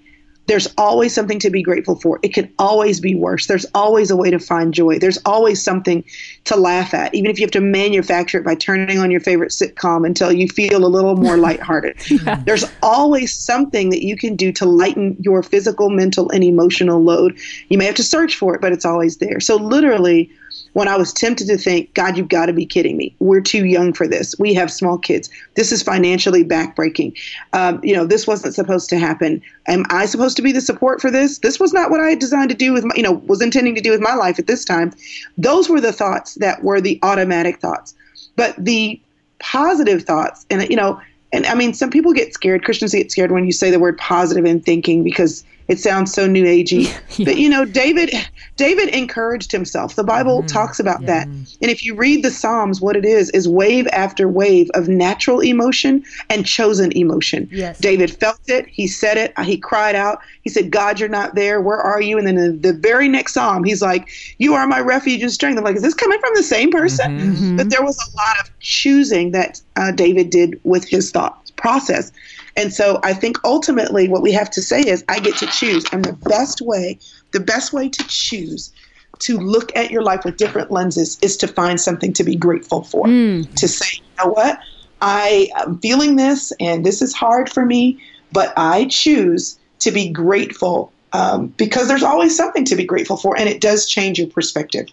There's 0.47 0.67
always 0.77 1.13
something 1.13 1.39
to 1.39 1.49
be 1.49 1.61
grateful 1.61 1.95
for. 1.95 2.19
It 2.21 2.33
can 2.33 2.51
always 2.57 3.01
be 3.01 3.15
worse. 3.15 3.47
There's 3.47 3.65
always 3.73 4.11
a 4.11 4.15
way 4.15 4.29
to 4.29 4.39
find 4.39 4.73
joy. 4.73 4.97
There's 4.99 5.19
always 5.25 5.61
something 5.61 6.03
to 6.45 6.55
laugh 6.55 6.93
at, 6.93 7.13
even 7.13 7.29
if 7.31 7.37
you 7.39 7.45
have 7.45 7.51
to 7.51 7.61
manufacture 7.61 8.39
it 8.39 8.45
by 8.45 8.55
turning 8.55 8.97
on 8.97 9.11
your 9.11 9.19
favorite 9.19 9.51
sitcom 9.51 10.05
until 10.05 10.31
you 10.31 10.47
feel 10.47 10.85
a 10.85 10.87
little 10.87 11.15
more 11.15 11.37
lighthearted. 11.47 11.97
yeah. 12.09 12.41
There's 12.45 12.65
always 12.81 13.33
something 13.33 13.89
that 13.89 14.05
you 14.05 14.17
can 14.17 14.35
do 14.35 14.51
to 14.53 14.65
lighten 14.65 15.17
your 15.19 15.43
physical, 15.43 15.89
mental, 15.89 16.29
and 16.31 16.43
emotional 16.43 17.01
load. 17.01 17.37
You 17.67 17.77
may 17.77 17.85
have 17.85 17.95
to 17.95 18.03
search 18.03 18.35
for 18.35 18.55
it, 18.55 18.61
but 18.61 18.71
it's 18.71 18.85
always 18.85 19.17
there. 19.17 19.41
So, 19.41 19.57
literally, 19.57 20.31
when 20.73 20.87
I 20.87 20.95
was 20.95 21.13
tempted 21.13 21.47
to 21.47 21.57
think, 21.57 21.93
God, 21.93 22.17
you've 22.17 22.29
got 22.29 22.47
to 22.47 22.53
be 22.53 22.65
kidding 22.65 22.97
me. 22.97 23.15
We're 23.19 23.41
too 23.41 23.65
young 23.65 23.93
for 23.93 24.07
this. 24.07 24.35
We 24.39 24.53
have 24.53 24.71
small 24.71 24.97
kids. 24.97 25.29
This 25.55 25.71
is 25.71 25.81
financially 25.81 26.43
backbreaking. 26.43 27.17
Um, 27.53 27.79
you 27.83 27.95
know, 27.95 28.05
this 28.05 28.27
wasn't 28.27 28.53
supposed 28.53 28.89
to 28.89 28.99
happen. 28.99 29.41
Am 29.67 29.85
I 29.89 30.05
supposed 30.05 30.35
to 30.37 30.41
be 30.41 30.51
the 30.51 30.61
support 30.61 31.01
for 31.01 31.11
this? 31.11 31.39
This 31.39 31.59
was 31.59 31.73
not 31.73 31.89
what 31.89 31.99
I 31.99 32.09
had 32.09 32.19
designed 32.19 32.49
to 32.49 32.55
do 32.55 32.73
with 32.73 32.83
my, 32.83 32.93
you 32.95 33.03
know, 33.03 33.13
was 33.13 33.41
intending 33.41 33.75
to 33.75 33.81
do 33.81 33.91
with 33.91 34.01
my 34.01 34.15
life 34.15 34.39
at 34.39 34.47
this 34.47 34.65
time. 34.65 34.93
Those 35.37 35.69
were 35.69 35.81
the 35.81 35.93
thoughts 35.93 36.35
that 36.35 36.63
were 36.63 36.81
the 36.81 36.99
automatic 37.03 37.59
thoughts. 37.59 37.95
But 38.35 38.55
the 38.57 39.01
positive 39.39 40.03
thoughts, 40.03 40.45
and, 40.49 40.67
you 40.69 40.75
know, 40.75 41.01
and 41.33 41.45
I 41.45 41.55
mean, 41.55 41.73
some 41.73 41.89
people 41.89 42.13
get 42.13 42.33
scared. 42.33 42.63
Christians 42.63 42.93
get 42.93 43.11
scared 43.11 43.31
when 43.31 43.45
you 43.45 43.51
say 43.51 43.69
the 43.69 43.79
word 43.79 43.97
positive 43.97 44.45
in 44.45 44.61
thinking 44.61 45.03
because 45.03 45.43
it 45.67 45.79
sounds 45.79 46.13
so 46.13 46.27
new 46.27 46.45
agey. 46.45 46.87
But 47.25 47.37
you 47.37 47.49
know, 47.49 47.65
David 47.65 48.11
David 48.57 48.89
encouraged 48.89 49.51
himself. 49.51 49.95
The 49.95 50.03
Bible 50.03 50.39
Mm-hmm. 50.39 50.47
talks 50.47 50.79
about 50.79 51.05
that. 51.07 51.27
And 51.27 51.71
if 51.71 51.83
you 51.83 51.95
read 51.95 52.23
the 52.23 52.29
Psalms, 52.31 52.79
what 52.81 52.95
it 52.95 53.05
is 53.05 53.29
is 53.31 53.47
wave 53.47 53.87
after 53.87 54.27
wave 54.27 54.69
of 54.75 54.87
natural 54.87 55.39
emotion 55.41 56.03
and 56.29 56.45
chosen 56.45 56.91
emotion. 56.95 57.47
Yes. 57.51 57.79
David 57.79 58.11
felt 58.11 58.39
it. 58.47 58.67
He 58.67 58.87
said 58.87 59.17
it. 59.17 59.33
He 59.39 59.57
cried 59.57 59.95
out. 59.95 60.19
He 60.43 60.49
said, 60.49 60.69
God, 60.71 60.99
you're 60.99 61.09
not 61.09 61.35
there. 61.35 61.59
Where 61.61 61.79
are 61.79 62.01
you? 62.01 62.17
And 62.17 62.27
then 62.27 62.37
in 62.37 62.61
the 62.61 62.73
very 62.73 63.07
next 63.07 63.33
psalm, 63.33 63.63
he's 63.63 63.81
like, 63.81 64.07
You 64.37 64.53
are 64.53 64.67
my 64.67 64.79
refuge 64.79 65.21
and 65.23 65.31
strength. 65.31 65.57
I'm 65.57 65.63
like, 65.63 65.75
Is 65.75 65.81
this 65.81 65.93
coming 65.93 66.19
from 66.19 66.31
the 66.35 66.43
same 66.43 66.71
person? 66.71 67.55
But 67.57 67.69
there 67.69 67.83
was 67.83 67.97
a 67.97 68.15
lot 68.17 68.39
of 68.39 68.51
choosing 68.59 69.31
that 69.31 69.59
uh, 69.75 69.91
David 69.91 70.29
did 70.29 70.59
with 70.63 70.87
his 70.87 71.11
thought 71.11 71.51
process. 71.55 72.11
And 72.57 72.73
so 72.73 72.99
I 73.03 73.13
think 73.13 73.37
ultimately 73.45 74.09
what 74.09 74.23
we 74.23 74.31
have 74.33 74.49
to 74.51 74.61
say 74.61 74.81
is, 74.81 75.05
I 75.07 75.19
get 75.19 75.37
to 75.37 75.47
choose. 75.47 75.85
And 75.91 76.03
the 76.03 76.13
best 76.13 76.59
way, 76.59 76.99
the 77.31 77.39
best 77.39 77.71
way 77.71 77.87
to 77.87 78.03
choose 78.07 78.73
to 79.19 79.37
look 79.37 79.75
at 79.75 79.91
your 79.91 80.01
life 80.01 80.25
with 80.25 80.37
different 80.37 80.71
lenses 80.71 81.17
is 81.21 81.37
to 81.37 81.47
find 81.47 81.79
something 81.79 82.13
to 82.13 82.23
be 82.23 82.35
grateful 82.35 82.83
for. 82.83 83.07
To 83.55 83.67
say, 83.67 83.87
you 83.95 84.25
know 84.25 84.31
what? 84.31 84.59
I 85.01 85.49
am 85.55 85.79
feeling 85.79 86.15
this 86.15 86.51
and 86.59 86.85
this 86.85 87.01
is 87.01 87.13
hard 87.13 87.49
for 87.49 87.65
me, 87.65 88.01
but 88.31 88.53
I 88.57 88.85
choose 88.85 89.57
to 89.79 89.91
be 89.91 90.09
grateful 90.09 90.91
um, 91.13 91.47
because 91.57 91.87
there's 91.87 92.03
always 92.03 92.35
something 92.35 92.65
to 92.65 92.75
be 92.75 92.83
grateful 92.83 93.17
for, 93.17 93.37
and 93.37 93.47
it 93.47 93.61
does 93.61 93.87
change 93.87 94.19
your 94.19 94.27
perspective. 94.27 94.87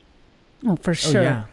Oh, 0.66 0.76
for 0.76 0.94
sure. 0.94 1.22
Yeah. 1.22 1.44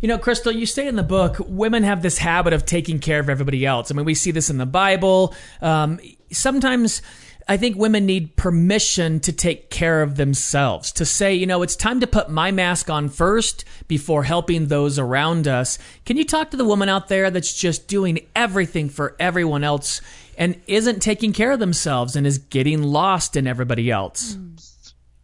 You 0.00 0.08
know, 0.08 0.18
Chrystal, 0.18 0.54
you 0.54 0.66
say 0.66 0.86
in 0.86 0.96
the 0.96 1.02
book, 1.02 1.36
women 1.46 1.82
have 1.82 2.02
this 2.02 2.18
habit 2.18 2.52
of 2.52 2.66
taking 2.66 2.98
care 2.98 3.18
of 3.18 3.30
everybody 3.30 3.64
else. 3.64 3.90
I 3.90 3.94
mean, 3.94 4.04
we 4.04 4.14
see 4.14 4.30
this 4.30 4.50
in 4.50 4.58
the 4.58 4.66
Bible. 4.66 5.34
Um, 5.62 5.98
sometimes 6.30 7.00
I 7.48 7.56
think 7.56 7.76
women 7.76 8.04
need 8.04 8.36
permission 8.36 9.20
to 9.20 9.32
take 9.32 9.70
care 9.70 10.02
of 10.02 10.16
themselves, 10.16 10.92
to 10.92 11.04
say, 11.04 11.34
you 11.34 11.46
know, 11.46 11.62
it's 11.62 11.76
time 11.76 12.00
to 12.00 12.06
put 12.06 12.28
my 12.28 12.50
mask 12.50 12.90
on 12.90 13.08
first 13.08 13.64
before 13.88 14.24
helping 14.24 14.66
those 14.66 14.98
around 14.98 15.46
us. 15.46 15.78
Can 16.04 16.16
you 16.16 16.24
talk 16.24 16.50
to 16.50 16.56
the 16.56 16.64
woman 16.64 16.88
out 16.88 17.08
there 17.08 17.30
that's 17.30 17.54
just 17.54 17.86
doing 17.86 18.26
everything 18.34 18.88
for 18.88 19.14
everyone 19.18 19.64
else 19.64 20.00
and 20.36 20.60
isn't 20.66 21.00
taking 21.00 21.32
care 21.32 21.52
of 21.52 21.60
themselves 21.60 22.16
and 22.16 22.26
is 22.26 22.38
getting 22.38 22.82
lost 22.82 23.36
in 23.36 23.46
everybody 23.46 23.90
else? 23.90 24.36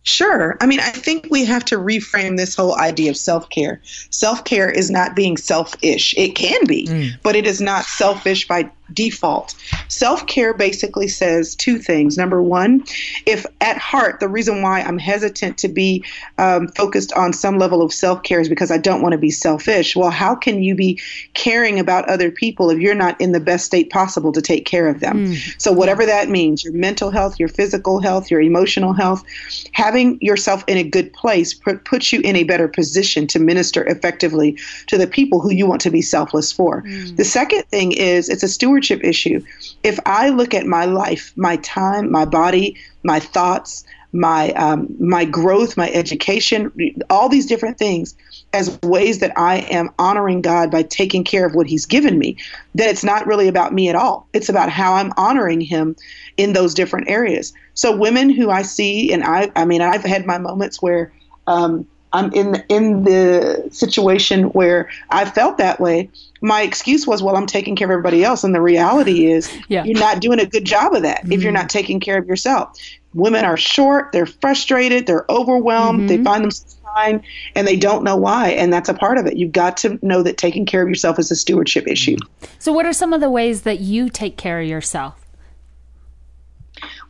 Sure. 0.05 0.57
I 0.61 0.67
mean, 0.67 0.81
I 0.81 0.91
think 0.91 1.29
we 1.31 1.45
have 1.45 1.65
to 1.67 1.77
reframe 1.77 2.37
this 2.37 2.57
whole 2.57 2.77
idea 2.79 3.11
of 3.11 3.17
self 3.17 3.49
care. 3.51 3.81
Self 4.11 4.45
care 4.45 4.71
is 4.71 4.91
not 4.91 5.15
being 5.15 5.37
selfish. 5.37 6.13
It 6.17 6.35
can 6.35 6.67
be, 6.67 6.87
mm. 6.87 7.11
but 7.23 7.37
it 7.37 7.47
is 7.47 7.61
not 7.61 7.85
selfish 7.85 8.49
by 8.49 8.71
default. 8.93 9.55
Self 9.89 10.27
care 10.27 10.55
basically 10.55 11.09
says 11.09 11.55
two 11.55 11.79
things. 11.79 12.17
Number 12.17 12.43
one, 12.43 12.85
if 13.27 13.47
at 13.61 13.79
heart, 13.79 14.21
the 14.21 14.29
reason 14.29 14.63
why 14.63 14.81
I'm 14.81 14.99
hesitant 14.99 15.59
to 15.59 15.69
be 15.69 16.05
um, 16.39 16.69
focused 16.69 17.13
on 17.15 17.33
some 17.33 17.59
level 17.59 17.83
of 17.83 17.93
self 17.93 18.23
care 18.23 18.41
is 18.41 18.49
because 18.49 18.71
I 18.71 18.79
don't 18.79 19.03
want 19.03 19.13
to 19.13 19.19
be 19.19 19.31
selfish. 19.31 19.97
Well, 19.97 20.11
how 20.11 20.35
can 20.35 20.63
you 20.63 20.75
be 20.75 21.01
caring 21.35 21.79
about 21.79 22.09
other 22.09 22.31
people 22.31 22.71
if 22.71 22.79
you're 22.79 22.95
not 22.95 23.21
in 23.21 23.33
the 23.33 23.41
best 23.41 23.67
state 23.67 23.91
possible 23.91 24.33
to 24.33 24.43
take 24.43 24.67
care 24.67 24.89
of 24.89 25.01
them? 25.01 25.27
So, 25.59 25.73
whatever 25.73 26.07
that 26.07 26.29
means, 26.29 26.65
your 26.65 26.73
mental 26.73 27.11
health, 27.11 27.39
your 27.39 27.49
physical 27.49 28.01
health, 28.01 28.31
your 28.31 28.41
emotional 28.41 28.93
health, 28.93 29.25
having 29.73 30.19
yourself 30.21 30.65
in 30.67 30.77
a 30.77 30.85
good 30.85 31.13
place 31.13 31.55
put, 31.55 31.85
puts 31.85 32.13
you 32.13 32.21
in 32.21 32.37
a 32.37 32.45
better 32.45 32.69
position 32.69 33.27
to 33.29 33.39
minister 33.39 33.85
effectively 33.85 34.59
to 34.87 34.99
the 34.99 35.07
people 35.07 35.41
who 35.41 35.53
you 35.53 35.67
want 35.67 35.81
to 35.83 35.91
be 35.91 36.03
selfless 36.03 36.53
for. 36.53 36.83
The 37.17 37.25
second 37.25 37.65
thing 37.65 37.93
is 37.93 38.29
it's 38.29 38.43
a 38.43 38.49
stewardship 38.83 39.05
issue. 39.05 39.45
If 39.83 39.99
I 40.07 40.31
look 40.31 40.55
at 40.55 40.67
my 40.67 40.85
life, 40.85 41.33
my 41.37 41.57
time, 41.57 42.11
my 42.11 42.25
body, 42.25 42.77
my 43.03 43.21
thoughts, 43.21 43.85
my 44.15 44.51
um, 44.53 44.95
my 45.01 45.25
growth, 45.25 45.77
my 45.77 45.91
education, 45.91 46.71
all 47.09 47.31
these 47.31 47.47
different 47.47 47.79
things 47.79 48.15
as 48.53 48.79
ways 48.83 49.21
that 49.21 49.33
I 49.39 49.61
am 49.71 49.89
honoring 49.99 50.43
God 50.43 50.71
by 50.71 50.83
taking 50.83 51.25
care 51.25 51.47
of 51.47 51.55
what 51.55 51.67
He's 51.67 51.87
given 51.87 52.19
me, 52.19 52.37
then 52.75 52.91
it's 52.91 53.05
not 53.05 53.27
really 53.27 53.49
about 53.49 53.73
me 53.73 53.89
at 53.89 53.95
all. 53.95 54.29
It's 54.35 54.51
about 54.51 54.69
how 54.69 54.95
I'm 54.95 55.13
honoring 55.17 55.63
Him 55.63 55.97
in 56.37 56.53
those 56.53 56.75
different 56.75 57.09
areas. 57.09 57.55
So 57.73 57.97
women 57.97 58.29
who 58.29 58.51
I 58.51 58.63
see, 58.63 59.11
and 59.13 59.25
I, 59.25 59.51
I 59.57 59.65
mean, 59.65 59.81
I've 59.81 60.05
had 60.05 60.27
my 60.27 60.37
moments 60.37 60.83
where 60.83 61.11
um, 61.47 61.87
I'm 62.13 62.33
in 62.33 62.63
in 62.69 63.05
the 63.05 63.69
situation 63.71 64.45
where 64.51 64.91
I 65.11 65.25
felt 65.25 65.59
that 65.59 65.81
way. 65.81 66.11
My 66.41 66.63
excuse 66.63 67.07
was, 67.07 67.23
well, 67.23 67.37
I'm 67.37 67.47
taking 67.47 67.77
care 67.77 67.87
of 67.87 67.93
everybody 67.93 68.25
else, 68.25 68.43
and 68.45 68.55
the 68.55 68.61
reality 68.61 69.31
is, 69.31 69.51
Yeah. 69.69 69.85
you're 69.85 69.99
not 69.99 70.21
doing 70.21 70.41
a 70.41 70.47
good 70.47 70.65
job 70.65 70.93
of 70.95 71.03
that 71.03 71.21
if 71.25 71.43
you're 71.43 71.53
mm-hmm. 71.53 71.63
not 71.63 71.71
taking 71.71 72.01
care 72.01 72.19
of 72.19 72.27
yourself. 72.27 72.77
Women 73.15 73.45
are 73.45 73.57
short, 73.57 74.11
they're 74.13 74.27
frustrated, 74.27 75.07
they're 75.07 75.25
overwhelmed, 75.31 76.09
they 76.11 76.17
mm-hmm. 76.17 76.25
find 76.25 76.45
themselves 76.45 76.77
crying, 76.83 77.23
and 77.55 77.67
they 77.67 77.77
don't 77.77 78.03
know 78.03 78.17
why, 78.17 78.51
and 78.51 78.73
that's 78.73 78.89
a 78.89 78.95
part 78.95 79.19
of 79.19 79.27
it. 79.27 79.37
You've 79.37 79.53
got 79.53 79.77
to 79.79 79.99
know 80.03 80.23
that 80.23 80.37
taking 80.37 80.67
care 80.67 80.83
of 80.83 80.89
yourself 80.89 81.19
is 81.19 81.31
a 81.31 81.37
stewardship 81.37 81.87
issue. 81.87 82.17
So, 82.59 82.73
what 82.73 82.87
are 82.87 82.93
some 82.93 83.13
of 83.13 83.21
the 83.21 83.31
ways 83.31 83.63
that 83.63 83.81
you 83.81 84.09
take 84.09 84.37
care 84.37 84.61
of 84.61 84.67
yourself? 84.67 85.22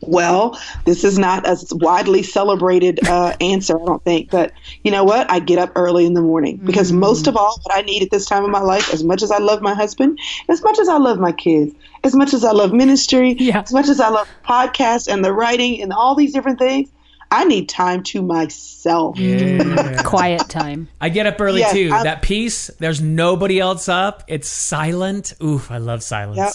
Well, 0.07 0.59
this 0.85 1.03
is 1.03 1.17
not 1.19 1.47
a 1.47 1.57
widely 1.71 2.23
celebrated 2.23 3.07
uh, 3.07 3.35
answer, 3.41 3.79
I 3.81 3.85
don't 3.85 4.03
think. 4.03 4.29
But 4.31 4.51
you 4.83 4.91
know 4.91 5.03
what? 5.03 5.29
I 5.31 5.39
get 5.39 5.59
up 5.59 5.71
early 5.75 6.05
in 6.05 6.13
the 6.13 6.21
morning 6.21 6.57
because 6.63 6.91
most 6.91 7.27
of 7.27 7.35
all, 7.37 7.59
what 7.63 7.75
I 7.77 7.81
need 7.81 8.03
at 8.03 8.11
this 8.11 8.25
time 8.25 8.43
of 8.43 8.49
my 8.49 8.61
life, 8.61 8.93
as 8.93 9.03
much 9.03 9.21
as 9.23 9.31
I 9.31 9.37
love 9.39 9.61
my 9.61 9.73
husband, 9.73 10.19
as 10.49 10.63
much 10.63 10.79
as 10.79 10.87
I 10.89 10.97
love 10.97 11.19
my 11.19 11.31
kids, 11.31 11.73
as 12.03 12.15
much 12.15 12.33
as 12.33 12.43
I 12.43 12.51
love 12.51 12.73
ministry, 12.73 13.33
Yeah. 13.39 13.61
as 13.61 13.71
much 13.73 13.87
as 13.87 13.99
I 13.99 14.09
love 14.09 14.27
podcasts 14.45 15.11
and 15.11 15.23
the 15.23 15.31
writing 15.33 15.81
and 15.81 15.93
all 15.93 16.15
these 16.15 16.33
different 16.33 16.59
things, 16.59 16.89
I 17.31 17.45
need 17.45 17.67
time 17.67 18.03
to 18.03 18.21
myself. 18.21 19.17
Quiet 20.03 20.49
time. 20.49 20.87
I 21.01 21.09
get 21.09 21.25
up 21.25 21.39
early 21.41 21.61
Yes, 21.61 21.73
too. 21.73 21.89
I'm- 21.91 22.03
that 22.03 22.21
peace, 22.21 22.67
there's 22.79 23.01
nobody 23.01 23.59
else 23.59 23.89
up. 23.89 24.23
It's 24.27 24.47
silent. 24.47 25.33
Oof, 25.41 25.71
I 25.71 25.77
love 25.77 26.03
silence. 26.03 26.37
Yep. 26.37 26.53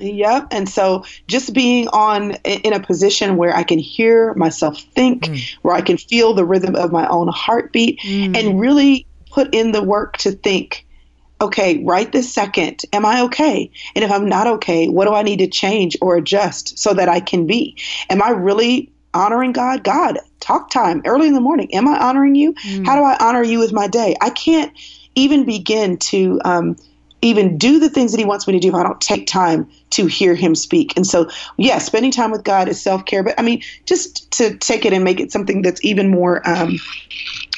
Yep. 0.00 0.48
And 0.50 0.68
so 0.68 1.04
just 1.26 1.52
being 1.52 1.88
on 1.88 2.32
in 2.44 2.72
a 2.72 2.80
position 2.80 3.36
where 3.36 3.54
I 3.54 3.62
can 3.62 3.78
hear 3.78 4.34
myself 4.34 4.80
think, 4.80 5.24
mm. 5.24 5.56
where 5.62 5.74
I 5.74 5.82
can 5.82 5.96
feel 5.96 6.34
the 6.34 6.44
rhythm 6.44 6.74
of 6.74 6.90
my 6.90 7.06
own 7.08 7.28
heartbeat 7.28 8.00
mm. 8.00 8.36
and 8.36 8.58
really 8.58 9.06
put 9.30 9.54
in 9.54 9.72
the 9.72 9.82
work 9.82 10.16
to 10.18 10.32
think, 10.32 10.86
okay, 11.40 11.82
right 11.84 12.10
this 12.12 12.32
second, 12.32 12.82
am 12.92 13.06
I 13.06 13.22
okay? 13.22 13.70
And 13.94 14.04
if 14.04 14.10
I'm 14.10 14.28
not 14.28 14.46
okay, 14.46 14.88
what 14.88 15.06
do 15.06 15.14
I 15.14 15.22
need 15.22 15.38
to 15.38 15.46
change 15.46 15.96
or 16.00 16.16
adjust 16.16 16.78
so 16.78 16.92
that 16.94 17.08
I 17.08 17.20
can 17.20 17.46
be? 17.46 17.76
Am 18.10 18.22
I 18.22 18.30
really 18.30 18.92
honoring 19.14 19.52
God? 19.52 19.82
God, 19.82 20.18
talk 20.40 20.70
time 20.70 21.02
early 21.06 21.28
in 21.28 21.34
the 21.34 21.40
morning. 21.40 21.72
Am 21.74 21.88
I 21.88 21.98
honoring 21.98 22.34
you? 22.34 22.52
Mm. 22.54 22.86
How 22.86 22.96
do 22.96 23.02
I 23.02 23.16
honor 23.20 23.42
you 23.42 23.58
with 23.58 23.72
my 23.72 23.86
day? 23.86 24.16
I 24.20 24.30
can't 24.30 24.72
even 25.14 25.44
begin 25.44 25.96
to 25.98 26.40
um, 26.44 26.76
even 27.22 27.58
do 27.58 27.78
the 27.78 27.90
things 27.90 28.12
that 28.12 28.18
he 28.18 28.24
wants 28.24 28.46
me 28.46 28.52
to 28.54 28.58
do 28.58 28.68
if 28.68 28.74
I 28.74 28.82
don't 28.82 29.00
take 29.00 29.26
time 29.26 29.68
to 29.90 30.06
hear 30.06 30.34
him 30.34 30.54
speak. 30.54 30.96
And 30.96 31.06
so, 31.06 31.28
yeah, 31.56 31.78
spending 31.78 32.10
time 32.10 32.30
with 32.30 32.44
God 32.44 32.68
is 32.68 32.80
self 32.80 33.04
care. 33.04 33.22
But 33.22 33.38
I 33.38 33.42
mean, 33.42 33.62
just 33.86 34.30
to 34.32 34.56
take 34.56 34.84
it 34.84 34.92
and 34.92 35.04
make 35.04 35.20
it 35.20 35.32
something 35.32 35.62
that's 35.62 35.84
even 35.84 36.08
more 36.08 36.48
um, 36.48 36.78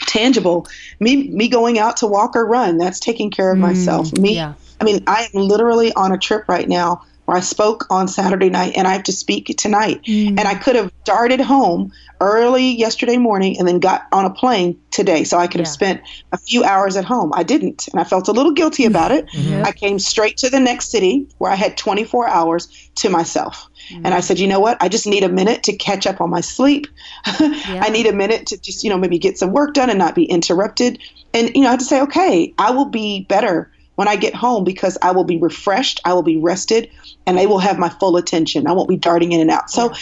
tangible, 0.06 0.66
me 1.00 1.28
me 1.28 1.48
going 1.48 1.78
out 1.78 1.96
to 1.98 2.06
walk 2.06 2.34
or 2.34 2.46
run, 2.46 2.78
that's 2.78 3.00
taking 3.00 3.30
care 3.30 3.52
of 3.52 3.58
myself. 3.58 4.12
Me, 4.18 4.36
yeah. 4.36 4.54
I 4.80 4.84
mean, 4.84 5.04
I 5.06 5.28
am 5.32 5.42
literally 5.42 5.92
on 5.94 6.10
a 6.10 6.18
trip 6.18 6.44
right 6.48 6.68
now 6.68 7.02
where 7.24 7.36
I 7.36 7.40
spoke 7.40 7.86
on 7.90 8.08
Saturday 8.08 8.50
night 8.50 8.72
and 8.76 8.86
I 8.88 8.92
have 8.92 9.04
to 9.04 9.12
speak 9.12 9.54
tonight. 9.56 10.02
Mm. 10.04 10.30
And 10.30 10.40
I 10.40 10.54
could 10.54 10.76
have 10.76 10.92
darted 11.04 11.40
home 11.40 11.92
early 12.20 12.70
yesterday 12.70 13.16
morning 13.16 13.58
and 13.58 13.66
then 13.66 13.78
got 13.78 14.06
on 14.12 14.24
a 14.24 14.30
plane 14.30 14.80
today. 14.90 15.24
So 15.24 15.38
I 15.38 15.46
could 15.46 15.60
have 15.60 15.68
spent 15.68 16.00
a 16.32 16.36
few 16.36 16.64
hours 16.64 16.96
at 16.96 17.04
home. 17.04 17.32
I 17.34 17.42
didn't. 17.42 17.88
And 17.88 18.00
I 18.00 18.04
felt 18.04 18.28
a 18.28 18.32
little 18.32 18.52
guilty 18.52 18.84
about 18.84 19.12
it. 19.12 19.26
Mm-hmm. 19.26 19.52
Mm-hmm. 19.52 19.66
I 19.66 19.72
came 19.72 19.98
straight 19.98 20.36
to 20.38 20.50
the 20.50 20.60
next 20.60 20.90
city 20.90 21.26
where 21.38 21.50
I 21.50 21.54
had 21.54 21.76
24 21.76 22.28
hours 22.28 22.90
to 22.96 23.08
myself. 23.08 23.68
Mm. 23.90 24.02
And 24.04 24.14
I 24.14 24.20
said, 24.20 24.38
you 24.38 24.48
know 24.48 24.60
what? 24.60 24.76
I 24.80 24.88
just 24.88 25.06
need 25.06 25.22
a 25.22 25.28
minute 25.28 25.62
to 25.64 25.76
catch 25.76 26.06
up 26.06 26.20
on 26.20 26.30
my 26.30 26.40
sleep. 26.40 26.86
I 27.24 27.88
need 27.90 28.06
a 28.06 28.12
minute 28.12 28.46
to 28.48 28.60
just, 28.60 28.82
you 28.82 28.90
know, 28.90 28.98
maybe 28.98 29.18
get 29.18 29.38
some 29.38 29.52
work 29.52 29.74
done 29.74 29.90
and 29.90 29.98
not 29.98 30.14
be 30.14 30.24
interrupted. 30.24 30.98
And, 31.34 31.54
you 31.54 31.62
know, 31.62 31.68
I 31.68 31.72
had 31.72 31.80
to 31.80 31.86
say, 31.86 32.00
okay, 32.02 32.52
I 32.58 32.72
will 32.72 32.86
be 32.86 33.24
better 33.28 33.70
when 33.96 34.08
I 34.08 34.16
get 34.16 34.34
home 34.34 34.64
because 34.64 34.96
I 35.02 35.12
will 35.12 35.24
be 35.24 35.36
refreshed, 35.36 36.00
I 36.04 36.14
will 36.14 36.22
be 36.22 36.36
rested, 36.36 36.90
and 37.26 37.36
they 37.36 37.46
will 37.46 37.58
have 37.58 37.78
my 37.78 37.88
full 37.88 38.16
attention. 38.16 38.66
I 38.66 38.72
won't 38.72 38.88
be 38.88 38.96
darting 38.96 39.32
in 39.32 39.40
and 39.40 39.50
out. 39.50 39.70
So, 39.70 39.92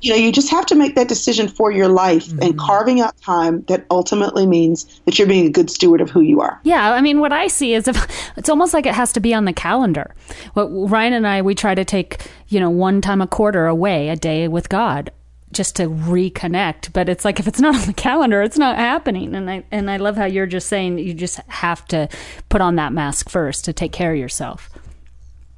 you 0.00 0.12
know, 0.12 0.16
you 0.16 0.32
just 0.32 0.50
have 0.50 0.66
to 0.66 0.74
make 0.74 0.94
that 0.96 1.08
decision 1.08 1.48
for 1.48 1.70
your 1.70 1.88
life 1.88 2.28
and 2.30 2.40
mm-hmm. 2.40 2.58
carving 2.58 3.00
out 3.00 3.16
time 3.22 3.62
that 3.68 3.86
ultimately 3.90 4.46
means 4.46 5.00
that 5.06 5.18
you're 5.18 5.28
being 5.28 5.46
a 5.46 5.50
good 5.50 5.70
steward 5.70 6.00
of 6.00 6.10
who 6.10 6.20
you 6.20 6.40
are. 6.40 6.60
Yeah, 6.62 6.92
I 6.92 7.00
mean, 7.00 7.20
what 7.20 7.32
I 7.32 7.46
see 7.46 7.74
is 7.74 7.88
if 7.88 8.06
it's 8.36 8.48
almost 8.48 8.74
like 8.74 8.86
it 8.86 8.94
has 8.94 9.12
to 9.14 9.20
be 9.20 9.34
on 9.34 9.44
the 9.44 9.52
calendar. 9.52 10.14
What 10.54 10.66
Ryan 10.66 11.14
and 11.14 11.26
I 11.26 11.42
we 11.42 11.54
try 11.54 11.74
to 11.74 11.84
take, 11.84 12.26
you 12.48 12.60
know, 12.60 12.70
one 12.70 13.00
time 13.00 13.20
a 13.20 13.26
quarter 13.26 13.66
away, 13.66 14.08
a 14.08 14.16
day 14.16 14.48
with 14.48 14.68
God, 14.68 15.10
just 15.52 15.76
to 15.76 15.88
reconnect. 15.88 16.92
But 16.92 17.08
it's 17.08 17.24
like 17.24 17.38
if 17.40 17.46
it's 17.46 17.60
not 17.60 17.74
on 17.74 17.86
the 17.86 17.92
calendar, 17.92 18.42
it's 18.42 18.58
not 18.58 18.76
happening. 18.76 19.34
And 19.34 19.50
I 19.50 19.64
and 19.70 19.90
I 19.90 19.96
love 19.96 20.16
how 20.16 20.24
you're 20.24 20.46
just 20.46 20.68
saying 20.68 20.98
you 20.98 21.14
just 21.14 21.38
have 21.48 21.86
to 21.88 22.08
put 22.48 22.60
on 22.60 22.76
that 22.76 22.92
mask 22.92 23.28
first 23.28 23.64
to 23.66 23.72
take 23.72 23.92
care 23.92 24.12
of 24.12 24.18
yourself. 24.18 24.70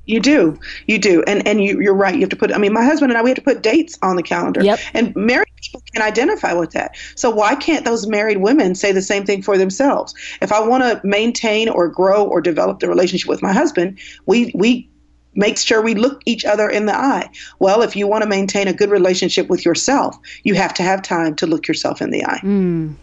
You 0.07 0.21
do, 0.21 0.59
you 0.87 0.99
do, 0.99 1.23
and 1.27 1.47
and 1.49 1.65
you, 1.65 1.81
you're 1.81 1.95
right. 1.95 2.15
You 2.15 2.21
have 2.21 2.31
to 2.31 2.37
put. 2.37 2.53
I 2.53 2.59
mean, 2.59 2.75
my 2.75 2.85
husband 2.85 3.11
and 3.11 3.19
I, 3.19 3.23
we 3.23 3.31
have 3.31 3.37
to 3.37 3.43
put 3.43 3.63
dates 3.63 3.99
on 4.03 4.17
the 4.17 4.23
calendar. 4.23 4.63
Yep. 4.63 4.79
And 4.93 5.17
married 5.17 5.49
people 5.57 5.83
can 5.95 6.03
identify 6.03 6.53
with 6.53 6.73
that. 6.73 6.97
So 7.17 7.31
why 7.31 7.55
can't 7.55 7.87
those 7.87 8.07
married 8.07 8.39
women 8.39 8.75
say 8.75 8.93
the 8.93 9.01
same 9.01 9.25
thing 9.25 9.41
for 9.41 9.57
themselves? 9.57 10.15
If 10.43 10.53
I 10.53 10.61
want 10.61 10.83
to 10.83 11.01
maintain 11.07 11.71
or 11.71 11.89
grow 11.89 12.25
or 12.25 12.43
develop 12.43 12.81
the 12.81 12.89
relationship 12.89 13.29
with 13.29 13.41
my 13.41 13.53
husband, 13.53 13.99
we 14.27 14.53
we 14.55 14.91
make 15.35 15.59
sure 15.59 15.83
we 15.83 15.95
look 15.95 16.23
each 16.27 16.45
other 16.45 16.69
in 16.69 16.87
the 16.87 16.97
eye. 16.97 17.31
Well, 17.59 17.83
if 17.83 17.97
you 17.97 18.07
want 18.07 18.23
to 18.23 18.29
maintain 18.29 18.69
a 18.69 18.73
good 18.73 18.91
relationship 18.91 19.49
with 19.49 19.65
yourself, 19.65 20.17
you 20.43 20.55
have 20.55 20.75
to 20.75 20.83
have 20.83 21.03
time 21.03 21.35
to 21.37 21.47
look 21.47 21.69
yourself 21.69 22.01
in 22.01 22.11
the 22.11 22.25
eye. 22.25 22.41
Mm. 22.43 22.97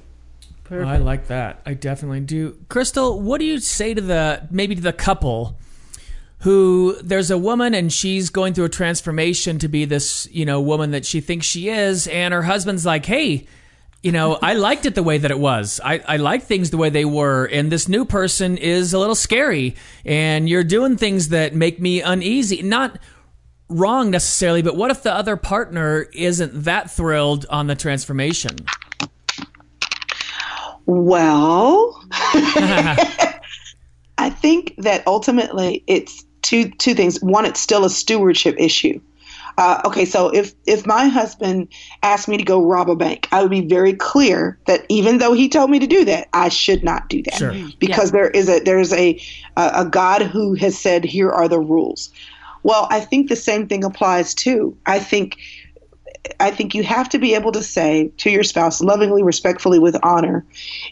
I 0.71 0.97
like 0.97 1.27
that. 1.27 1.61
I 1.65 1.73
definitely 1.73 2.21
do. 2.21 2.57
Chrystal, 2.69 3.19
what 3.19 3.39
do 3.39 3.45
you 3.45 3.59
say 3.59 3.93
to 3.93 3.99
the 3.99 4.47
maybe 4.51 4.73
to 4.73 4.81
the 4.81 4.93
couple 4.93 5.57
who 6.39 6.95
there's 7.03 7.29
a 7.29 7.37
woman 7.37 7.73
and 7.75 7.91
she's 7.91 8.29
going 8.29 8.53
through 8.53 8.65
a 8.65 8.69
transformation 8.69 9.59
to 9.59 9.67
be 9.67 9.85
this, 9.85 10.27
you 10.31 10.45
know, 10.45 10.61
woman 10.61 10.91
that 10.91 11.05
she 11.05 11.19
thinks 11.19 11.45
she 11.45 11.69
is 11.69 12.07
and 12.07 12.33
her 12.33 12.43
husband's 12.43 12.85
like, 12.85 13.05
"Hey, 13.05 13.47
you 14.03 14.11
know, 14.11 14.37
I 14.41 14.53
liked 14.53 14.85
it 14.85 14.95
the 14.95 15.03
way 15.03 15.19
that 15.19 15.29
it 15.29 15.37
was. 15.37 15.79
I, 15.83 15.99
I 16.07 16.17
like 16.17 16.43
things 16.43 16.71
the 16.71 16.77
way 16.77 16.89
they 16.89 17.05
were. 17.05 17.45
And 17.45 17.71
this 17.71 17.87
new 17.87 18.03
person 18.03 18.57
is 18.57 18.93
a 18.93 18.99
little 18.99 19.15
scary. 19.15 19.75
And 20.05 20.49
you're 20.49 20.63
doing 20.63 20.97
things 20.97 21.29
that 21.29 21.53
make 21.53 21.79
me 21.79 22.01
uneasy. 22.01 22.63
Not 22.63 22.97
wrong 23.69 24.09
necessarily, 24.09 24.63
but 24.63 24.75
what 24.75 24.89
if 24.89 25.03
the 25.03 25.13
other 25.13 25.37
partner 25.37 26.07
isn't 26.13 26.63
that 26.63 26.89
thrilled 26.89 27.45
on 27.49 27.67
the 27.67 27.75
transformation? 27.75 28.55
Well, 30.87 32.03
I 34.17 34.29
think 34.29 34.75
that 34.79 35.05
ultimately 35.07 35.83
it's 35.87 36.25
two 36.41 36.69
two 36.71 36.95
things. 36.95 37.21
One, 37.21 37.45
it's 37.45 37.59
still 37.59 37.85
a 37.85 37.89
stewardship 37.89 38.55
issue. 38.57 38.99
Uh, 39.57 39.81
okay, 39.85 40.05
so 40.05 40.29
if 40.29 40.53
if 40.65 40.85
my 40.85 41.07
husband 41.07 41.67
asked 42.03 42.27
me 42.27 42.37
to 42.37 42.43
go 42.43 42.63
rob 42.63 42.89
a 42.89 42.95
bank, 42.95 43.27
I 43.31 43.41
would 43.41 43.51
be 43.51 43.67
very 43.67 43.93
clear 43.93 44.59
that 44.65 44.85
even 44.89 45.17
though 45.17 45.33
he 45.33 45.49
told 45.49 45.69
me 45.69 45.79
to 45.79 45.87
do 45.87 46.05
that, 46.05 46.27
I 46.33 46.49
should 46.49 46.83
not 46.83 47.09
do 47.09 47.21
that 47.23 47.35
Sure. 47.35 47.55
because 47.79 48.11
there 48.11 48.29
is 48.29 48.49
a 48.49 48.59
there's 48.59 48.93
a 48.93 49.19
a 49.57 49.71
a 49.75 49.85
God 49.85 50.21
who 50.21 50.53
has 50.55 50.77
said 50.77 51.03
here 51.03 51.29
are 51.29 51.47
the 51.47 51.59
rules. 51.59 52.09
Well, 52.63 52.87
I 52.91 52.99
think 52.99 53.27
the 53.29 53.35
same 53.35 53.67
thing 53.67 53.83
applies 53.83 54.33
too. 54.35 54.77
I 54.85 54.99
think 54.99 55.37
I 56.39 56.51
think 56.51 56.75
you 56.75 56.83
have 56.83 57.09
to 57.09 57.19
be 57.19 57.33
able 57.33 57.51
to 57.51 57.63
say 57.63 58.11
to 58.17 58.29
your 58.29 58.43
spouse 58.43 58.81
lovingly, 58.81 59.23
respectfully, 59.23 59.79
with 59.79 59.97
honor, 60.03 60.45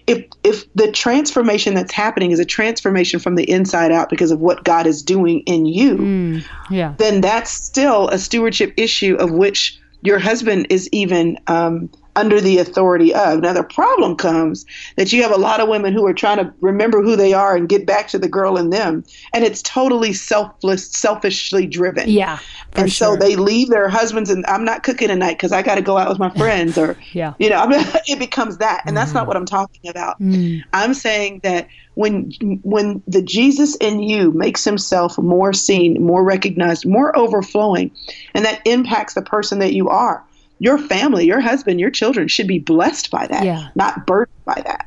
if 0.08 0.26
if 0.44 0.72
the 0.74 0.92
transformation 0.92 1.76
that's 1.76 1.94
happening 1.94 2.32
is 2.32 2.40
a 2.40 2.46
transformation 2.46 3.20
from 3.20 3.36
the 3.36 3.50
inside 3.50 3.92
out 3.92 4.10
because 4.10 4.32
of 4.32 4.40
what 4.40 4.64
God 4.64 4.88
is 4.88 5.04
doing 5.04 5.42
in 5.42 5.66
you, 5.66 6.44
Yeah. 6.70 6.96
then 6.98 7.22
that's 7.22 7.52
still 7.52 8.08
a 8.10 8.18
stewardship 8.18 8.74
issue 8.76 9.16
of 9.16 9.32
which 9.32 9.80
your 10.02 10.18
husband 10.18 10.68
is 10.70 10.90
even 10.92 11.38
um, 11.48 11.90
under 12.16 12.42
the 12.42 12.58
authority 12.58 13.14
of. 13.14 13.40
Now, 13.40 13.54
the 13.54 13.64
problem 13.64 14.16
comes 14.16 14.66
that 14.98 15.14
you 15.14 15.22
have 15.24 15.32
a 15.32 15.38
lot 15.38 15.60
of 15.60 15.70
women 15.70 15.94
who 15.94 16.06
are 16.06 16.14
trying 16.14 16.38
to 16.38 16.54
remember 16.60 17.02
who 17.02 17.16
they 17.16 17.34
are 17.34 17.56
and 17.56 17.70
get 17.70 17.86
back 17.86 18.08
to 18.10 18.20
the 18.20 18.28
girl 18.28 18.58
in 18.58 18.70
them, 18.72 19.04
and 19.34 19.44
it's 19.44 19.62
totally 19.62 20.12
selfless, 20.14 20.92
selfishly 20.92 21.66
driven. 21.66 22.10
Yeah. 22.10 22.38
For 22.72 22.82
And 22.82 22.92
sure. 22.92 23.14
so 23.14 23.16
they 23.16 23.36
leave 23.36 23.70
their 23.70 23.90
husbands, 23.90 24.30
and 24.30 24.46
I'm 24.48 24.66
not 24.66 24.84
cooking 24.84 25.08
tonight 25.08 25.34
because 25.34 25.52
I 25.52 25.62
got 25.62 25.76
to 25.76 25.82
go 25.82 25.98
out 25.98 26.10
with 26.10 26.20
my 26.20 26.30
friends, 26.38 26.78
or 26.78 26.98
Yeah. 27.14 27.34
you 27.40 27.50
know, 27.50 27.58
I 27.58 27.68
mean, 27.68 27.86
it 28.08 28.20
becomes 28.20 28.58
that, 28.58 28.84
and 28.86 28.98
that's 28.98 29.14
not 29.14 29.28
what 29.28 29.38
I'm 29.38 29.46
talking 29.46 29.90
about. 29.90 30.20
Mm. 30.22 30.62
I'm 30.74 30.94
saying 30.94 31.42
that 31.44 31.68
when 31.96 32.32
when 32.64 33.04
the 33.08 33.22
Jesus 33.22 33.76
in 33.78 34.00
you 34.00 34.32
makes 34.32 34.64
himself 34.64 35.18
more 35.18 35.52
seen, 35.54 36.02
more 36.02 36.24
recognized, 36.24 36.86
more 36.86 37.18
overflowing, 37.18 37.92
and 38.34 38.46
that 38.46 38.62
impacts 38.66 39.14
the 39.16 39.22
person 39.22 39.60
that 39.60 39.74
you 39.74 39.90
are, 39.90 40.24
your 40.60 40.78
family, 40.78 41.26
your 41.26 41.40
husband, 41.40 41.80
your 41.80 41.90
children 41.92 42.28
should 42.28 42.48
be 42.48 42.60
blessed 42.60 43.10
by 43.12 43.26
that, 43.28 43.44
Yeah. 43.46 43.70
not 43.76 44.06
burdened 44.06 44.44
by 44.46 44.62
that. 44.66 44.86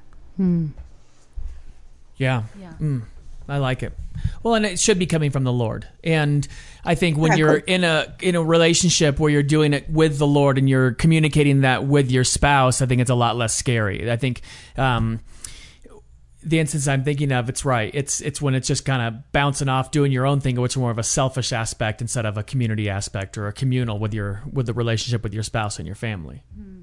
Yeah. 2.16 2.42
Yeah. 2.60 2.72
Mm, 2.80 3.02
I 3.48 3.58
like 3.58 3.82
it. 3.82 3.92
Well, 4.42 4.54
and 4.54 4.64
it 4.66 4.78
should 4.78 4.98
be 4.98 5.06
coming 5.06 5.30
from 5.30 5.44
the 5.44 5.52
Lord. 5.52 5.86
And 6.04 6.46
I 6.84 6.94
think 6.94 7.16
when 7.16 7.32
Yeah, 7.32 7.38
you're 7.38 7.56
in 7.56 7.84
a 7.84 8.14
in 8.20 8.34
a 8.34 8.42
relationship 8.42 9.18
where 9.18 9.30
you're 9.30 9.42
doing 9.42 9.72
it 9.72 9.88
with 9.90 10.18
the 10.18 10.26
Lord 10.26 10.58
and 10.58 10.68
you're 10.68 10.92
communicating 10.92 11.62
that 11.62 11.84
with 11.86 12.10
your 12.10 12.24
spouse, 12.24 12.82
I 12.82 12.86
think 12.86 13.00
it's 13.00 13.10
a 13.10 13.14
lot 13.14 13.36
less 13.36 13.54
scary. 13.54 14.10
I 14.10 14.16
think 14.16 14.42
um, 14.76 15.20
the 16.44 16.58
instance 16.58 16.88
I'm 16.88 17.04
thinking 17.04 17.32
of, 17.32 17.48
it's 17.48 17.64
right. 17.64 17.90
It's 17.94 18.20
it's 18.20 18.42
when 18.42 18.54
it's 18.54 18.68
just 18.68 18.84
kind 18.84 19.02
of 19.02 19.32
bouncing 19.32 19.68
off, 19.68 19.90
doing 19.90 20.12
your 20.12 20.26
own 20.26 20.40
thing, 20.40 20.60
which 20.60 20.72
is 20.72 20.76
more 20.76 20.90
of 20.90 20.98
a 20.98 21.02
selfish 21.02 21.52
aspect 21.52 22.00
instead 22.00 22.26
of 22.26 22.36
a 22.36 22.42
community 22.42 22.88
aspect 22.90 23.38
or 23.38 23.46
a 23.46 23.52
communal 23.52 23.98
with 23.98 24.12
your 24.12 24.42
with 24.52 24.66
the 24.66 24.74
relationship 24.74 25.22
with 25.22 25.34
your 25.34 25.42
spouse 25.42 25.78
and 25.78 25.86
your 25.86 25.94
family. 25.96 26.42
Hmm. 26.54 26.78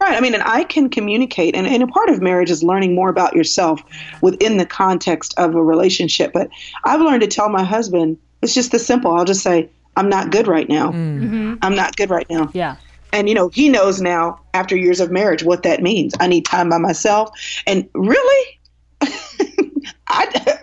Right. 0.00 0.16
I 0.16 0.20
mean, 0.20 0.32
and 0.32 0.42
I 0.42 0.64
can 0.64 0.88
communicate, 0.88 1.54
and, 1.54 1.66
and 1.66 1.82
a 1.82 1.86
part 1.86 2.08
of 2.08 2.22
marriage 2.22 2.50
is 2.50 2.62
learning 2.62 2.94
more 2.94 3.10
about 3.10 3.36
yourself 3.36 3.82
within 4.22 4.56
the 4.56 4.64
context 4.64 5.34
of 5.36 5.54
a 5.54 5.62
relationship. 5.62 6.32
But 6.32 6.48
I've 6.84 7.02
learned 7.02 7.20
to 7.20 7.26
tell 7.26 7.50
my 7.50 7.64
husband, 7.64 8.16
it's 8.40 8.54
just 8.54 8.72
this 8.72 8.86
simple. 8.86 9.12
I'll 9.12 9.26
just 9.26 9.42
say, 9.42 9.68
I'm 9.96 10.08
not 10.08 10.30
good 10.30 10.46
right 10.46 10.68
now. 10.68 10.92
Hmm. 10.92 11.24
Mm-hmm. 11.24 11.54
I'm 11.60 11.74
not 11.74 11.96
good 11.96 12.08
right 12.08 12.26
now. 12.30 12.50
Yeah. 12.54 12.76
And, 13.12 13.28
you 13.28 13.34
know, 13.34 13.48
he 13.48 13.68
knows 13.68 14.00
now 14.00 14.40
after 14.54 14.76
years 14.76 15.00
of 15.00 15.10
marriage 15.10 15.42
what 15.42 15.64
that 15.64 15.82
means. 15.82 16.14
I 16.20 16.28
need 16.28 16.46
time 16.46 16.70
by 16.70 16.78
myself. 16.78 17.36
And 17.66 17.86
really, 17.92 18.59
I, 20.08 20.58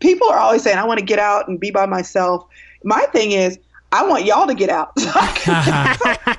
people 0.00 0.28
are 0.28 0.38
always 0.38 0.62
saying, 0.62 0.78
I 0.78 0.84
want 0.84 0.98
to 0.98 1.04
get 1.04 1.18
out 1.18 1.48
and 1.48 1.60
be 1.60 1.70
by 1.70 1.86
myself. 1.86 2.46
My 2.84 3.02
thing 3.12 3.32
is, 3.32 3.58
I 3.92 4.06
want 4.06 4.24
y'all 4.24 4.46
to 4.46 4.54
get 4.54 4.68
out. 4.68 4.92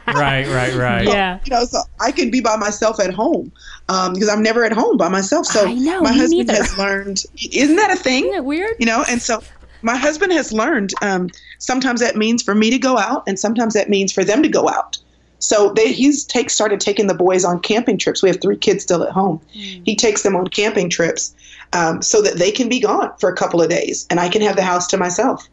right, 0.08 0.46
right, 0.48 0.76
right. 0.76 1.08
Yeah. 1.08 1.40
you 1.46 1.52
know, 1.52 1.64
so 1.66 1.80
I 2.00 2.12
can 2.12 2.30
be 2.30 2.42
by 2.42 2.58
myself 2.58 3.00
at 3.00 3.14
home 3.14 3.52
um, 3.90 4.14
because 4.14 4.30
I'm 4.30 4.44
never 4.44 4.66
at 4.66 4.74
home 4.74 4.98
by 4.98 5.10
myself. 5.10 5.46
So 5.46 5.68
I 5.68 5.74
know, 5.74 6.02
my 6.02 6.12
me 6.12 6.18
husband 6.18 6.48
neither. 6.48 6.56
has 6.56 6.78
learned. 6.78 7.24
Isn't 7.52 7.78
that 7.78 7.92
a 7.92 7.96
thing? 7.96 8.26
Isn't 8.26 8.36
it 8.36 8.46
weird? 8.46 8.76
You 8.80 8.86
know, 8.86 9.06
and 9.08 9.22
so 9.22 9.42
my 9.82 9.96
husband 9.96 10.34
has 10.34 10.52
learned. 10.52 10.94
Um, 11.02 11.30
sometimes 11.60 12.02
that 12.02 12.16
means 12.16 12.44
for 12.44 12.54
me 12.54 12.70
to 12.70 12.78
go 12.78 12.98
out, 12.98 13.24
and 13.28 13.40
sometimes 13.40 13.74
that 13.74 13.90
means 13.90 14.12
for 14.12 14.24
them 14.24 14.44
to 14.44 14.50
go 14.50 14.68
out. 14.70 14.98
So 15.40 15.72
they, 15.74 15.92
he's 15.92 16.26
take 16.26 16.50
started 16.50 16.80
taking 16.80 17.08
the 17.08 17.14
boys 17.14 17.46
on 17.46 17.60
camping 17.60 17.98
trips. 17.98 18.24
We 18.24 18.30
have 18.30 18.42
three 18.42 18.58
kids 18.58 18.84
still 18.84 19.04
at 19.04 19.12
home. 19.12 19.40
He 19.52 19.96
takes 19.96 20.24
them 20.24 20.36
on 20.36 20.48
camping 20.48 20.90
trips 20.90 21.36
um, 21.74 22.02
so 22.02 22.22
that 22.22 22.38
they 22.38 22.52
can 22.52 22.70
be 22.70 22.80
gone 22.80 23.12
for 23.20 23.30
a 23.30 23.36
couple 23.36 23.62
of 23.62 23.70
days, 23.70 24.08
and 24.10 24.20
I 24.20 24.30
can 24.30 24.42
have 24.42 24.56
the 24.56 24.64
house 24.64 24.88
to 24.88 24.98
myself. 24.98 25.48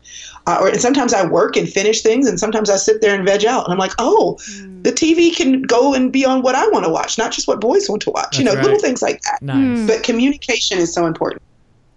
Uh, 0.47 0.59
or 0.61 0.69
and 0.69 0.81
sometimes 0.81 1.13
I 1.15 1.27
work 1.27 1.57
and 1.57 1.69
finish 1.69 2.03
things, 2.03 2.27
and 2.29 2.39
sometimes 2.39 2.71
I 2.71 2.77
sit 2.77 3.01
there 3.01 3.15
and 3.15 3.27
veg 3.27 3.45
out, 3.45 3.65
and 3.65 3.73
I'm 3.73 3.79
like, 3.79 3.93
oh, 3.99 4.39
the 4.83 4.93
TV 4.93 5.35
can 5.35 5.63
go 5.63 5.95
and 5.95 6.13
be 6.13 6.25
on 6.25 6.43
what 6.43 6.55
I 6.55 6.69
want 6.69 6.85
to 6.85 6.91
watch, 6.91 7.17
not 7.19 7.33
just 7.33 7.49
what 7.49 7.61
boys 7.61 7.89
want 7.89 8.03
to 8.03 8.11
watch. 8.11 8.39
you 8.39 8.45
know, 8.45 8.55
That's 8.55 8.65
little 8.67 8.81
things 8.81 9.03
like 9.03 9.23
that. 9.23 9.41
Nice. 9.43 9.87
But 9.87 10.03
communication 10.03 10.79
is 10.79 10.93
so 10.93 11.07
important. 11.07 11.43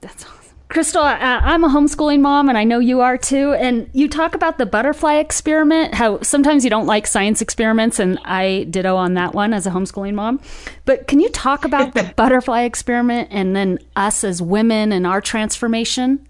That's 0.01 0.23
awesome. 0.23 0.36
Chrystal, 0.69 1.01
I, 1.01 1.39
I'm 1.39 1.63
a 1.63 1.69
homeschooling 1.69 2.19
mom, 2.19 2.49
and 2.49 2.57
I 2.57 2.65
know 2.65 2.79
you 2.79 2.99
are 2.99 3.17
too. 3.17 3.53
And 3.53 3.89
you 3.93 4.09
talk 4.09 4.35
about 4.35 4.57
the 4.57 4.65
butterfly 4.65 5.15
experiment, 5.15 5.93
how 5.93 6.21
sometimes 6.21 6.65
you 6.65 6.69
don't 6.69 6.85
like 6.85 7.07
science 7.07 7.41
experiments, 7.41 7.99
and 7.99 8.19
I 8.25 8.65
ditto 8.69 8.95
on 8.95 9.13
that 9.13 9.33
one 9.33 9.53
as 9.53 9.65
a 9.65 9.71
homeschooling 9.71 10.13
mom. 10.13 10.41
But 10.83 11.07
can 11.07 11.21
you 11.21 11.29
talk 11.29 11.63
about 11.63 11.93
the 11.93 12.11
butterfly 12.17 12.63
experiment 12.63 13.29
and 13.31 13.55
then 13.55 13.79
us 13.95 14.25
as 14.25 14.41
women 14.41 14.91
and 14.91 15.07
our 15.07 15.21
transformation? 15.21 16.27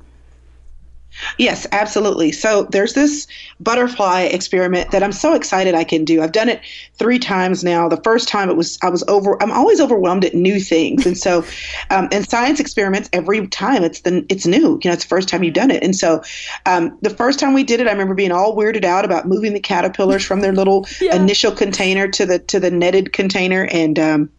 Yes, 1.38 1.66
absolutely. 1.72 2.32
So 2.32 2.64
there's 2.72 2.94
this 2.94 3.28
butterfly 3.60 4.22
experiment 4.22 4.92
that 4.92 5.04
I'm 5.04 5.12
so 5.12 5.34
excited 5.34 5.76
I 5.76 5.84
can 5.84 6.06
do. 6.06 6.22
I've 6.22 6.32
done 6.32 6.50
it 6.50 6.62
three 6.96 7.20
times 7.20 7.64
now. 7.64 7.88
The 7.88 8.02
first 8.02 8.28
time 8.28 8.50
it 8.50 8.56
was 8.56 8.78
I 8.82 8.90
was 8.90 9.04
over. 9.08 9.42
I'm 9.42 9.52
always 9.52 9.80
overwhelmed 9.80 10.26
at 10.26 10.34
new 10.34 10.60
things, 10.60 11.06
and 11.06 11.18
so 11.18 11.44
um, 11.90 12.08
and 12.12 12.28
science 12.28 12.60
experiments 12.60 13.10
every 13.14 13.48
time 13.48 13.84
it's 13.84 14.02
the 14.02 14.26
it's 14.30 14.46
new. 14.46 14.80
You 14.84 14.90
know, 14.90 14.94
it's 14.94 15.04
the 15.04 15.10
first 15.10 15.30
time 15.30 15.44
you've 15.44 15.54
done 15.54 15.72
it, 15.72 15.84
and 15.84 15.96
so 15.96 16.22
um, 16.66 16.98
the 17.02 17.10
first 17.10 17.40
time 17.40 17.54
we 17.54 17.64
did 17.64 17.80
it, 17.80 17.88
I 17.88 17.92
remember 17.92 18.16
being 18.16 18.32
all 18.32 18.56
weirded 18.56 18.84
out 18.84 19.06
about 19.06 19.28
moving 19.28 19.54
the 19.54 19.60
caterpillars 19.60 20.24
from 20.24 20.42
their 20.42 20.54
little 20.54 20.88
initial 21.02 21.52
container 21.52 22.08
to 22.10 22.26
the 22.26 22.40
to 22.40 22.60
the 22.60 22.72
netted 22.72 23.14
container, 23.14 23.68
and 23.72 23.98
um, 24.00 24.30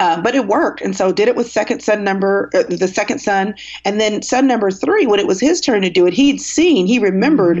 uh, 0.00 0.20
but 0.20 0.34
it 0.34 0.46
worked, 0.46 0.80
and 0.80 0.96
so 0.96 1.12
did 1.12 1.28
it 1.28 1.36
with 1.36 1.50
second 1.50 1.80
son 1.82 2.04
number, 2.04 2.50
uh, 2.54 2.62
the 2.64 2.88
second 2.88 3.18
son, 3.18 3.54
and 3.84 4.00
then 4.00 4.22
son 4.22 4.46
number 4.46 4.70
three. 4.70 5.06
When 5.06 5.20
it 5.20 5.26
was 5.26 5.40
his 5.40 5.60
turn 5.60 5.82
to 5.82 5.90
do 5.90 6.06
it, 6.06 6.12
he'd 6.12 6.40
seen, 6.40 6.86
he 6.86 6.98
remembered 6.98 7.58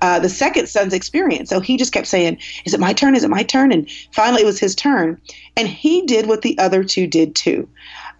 uh, 0.00 0.18
the 0.18 0.28
second 0.28 0.68
son's 0.68 0.94
experience. 0.94 1.50
So 1.50 1.60
he 1.60 1.76
just 1.76 1.92
kept 1.92 2.06
saying, 2.06 2.38
"Is 2.64 2.74
it 2.74 2.80
my 2.80 2.92
turn? 2.92 3.14
Is 3.14 3.24
it 3.24 3.30
my 3.30 3.42
turn?" 3.42 3.72
And 3.72 3.88
finally, 4.12 4.42
it 4.42 4.46
was 4.46 4.58
his 4.58 4.74
turn, 4.74 5.20
and 5.56 5.68
he 5.68 6.02
did 6.02 6.26
what 6.26 6.42
the 6.42 6.56
other 6.58 6.84
two 6.84 7.06
did 7.06 7.34
too, 7.34 7.68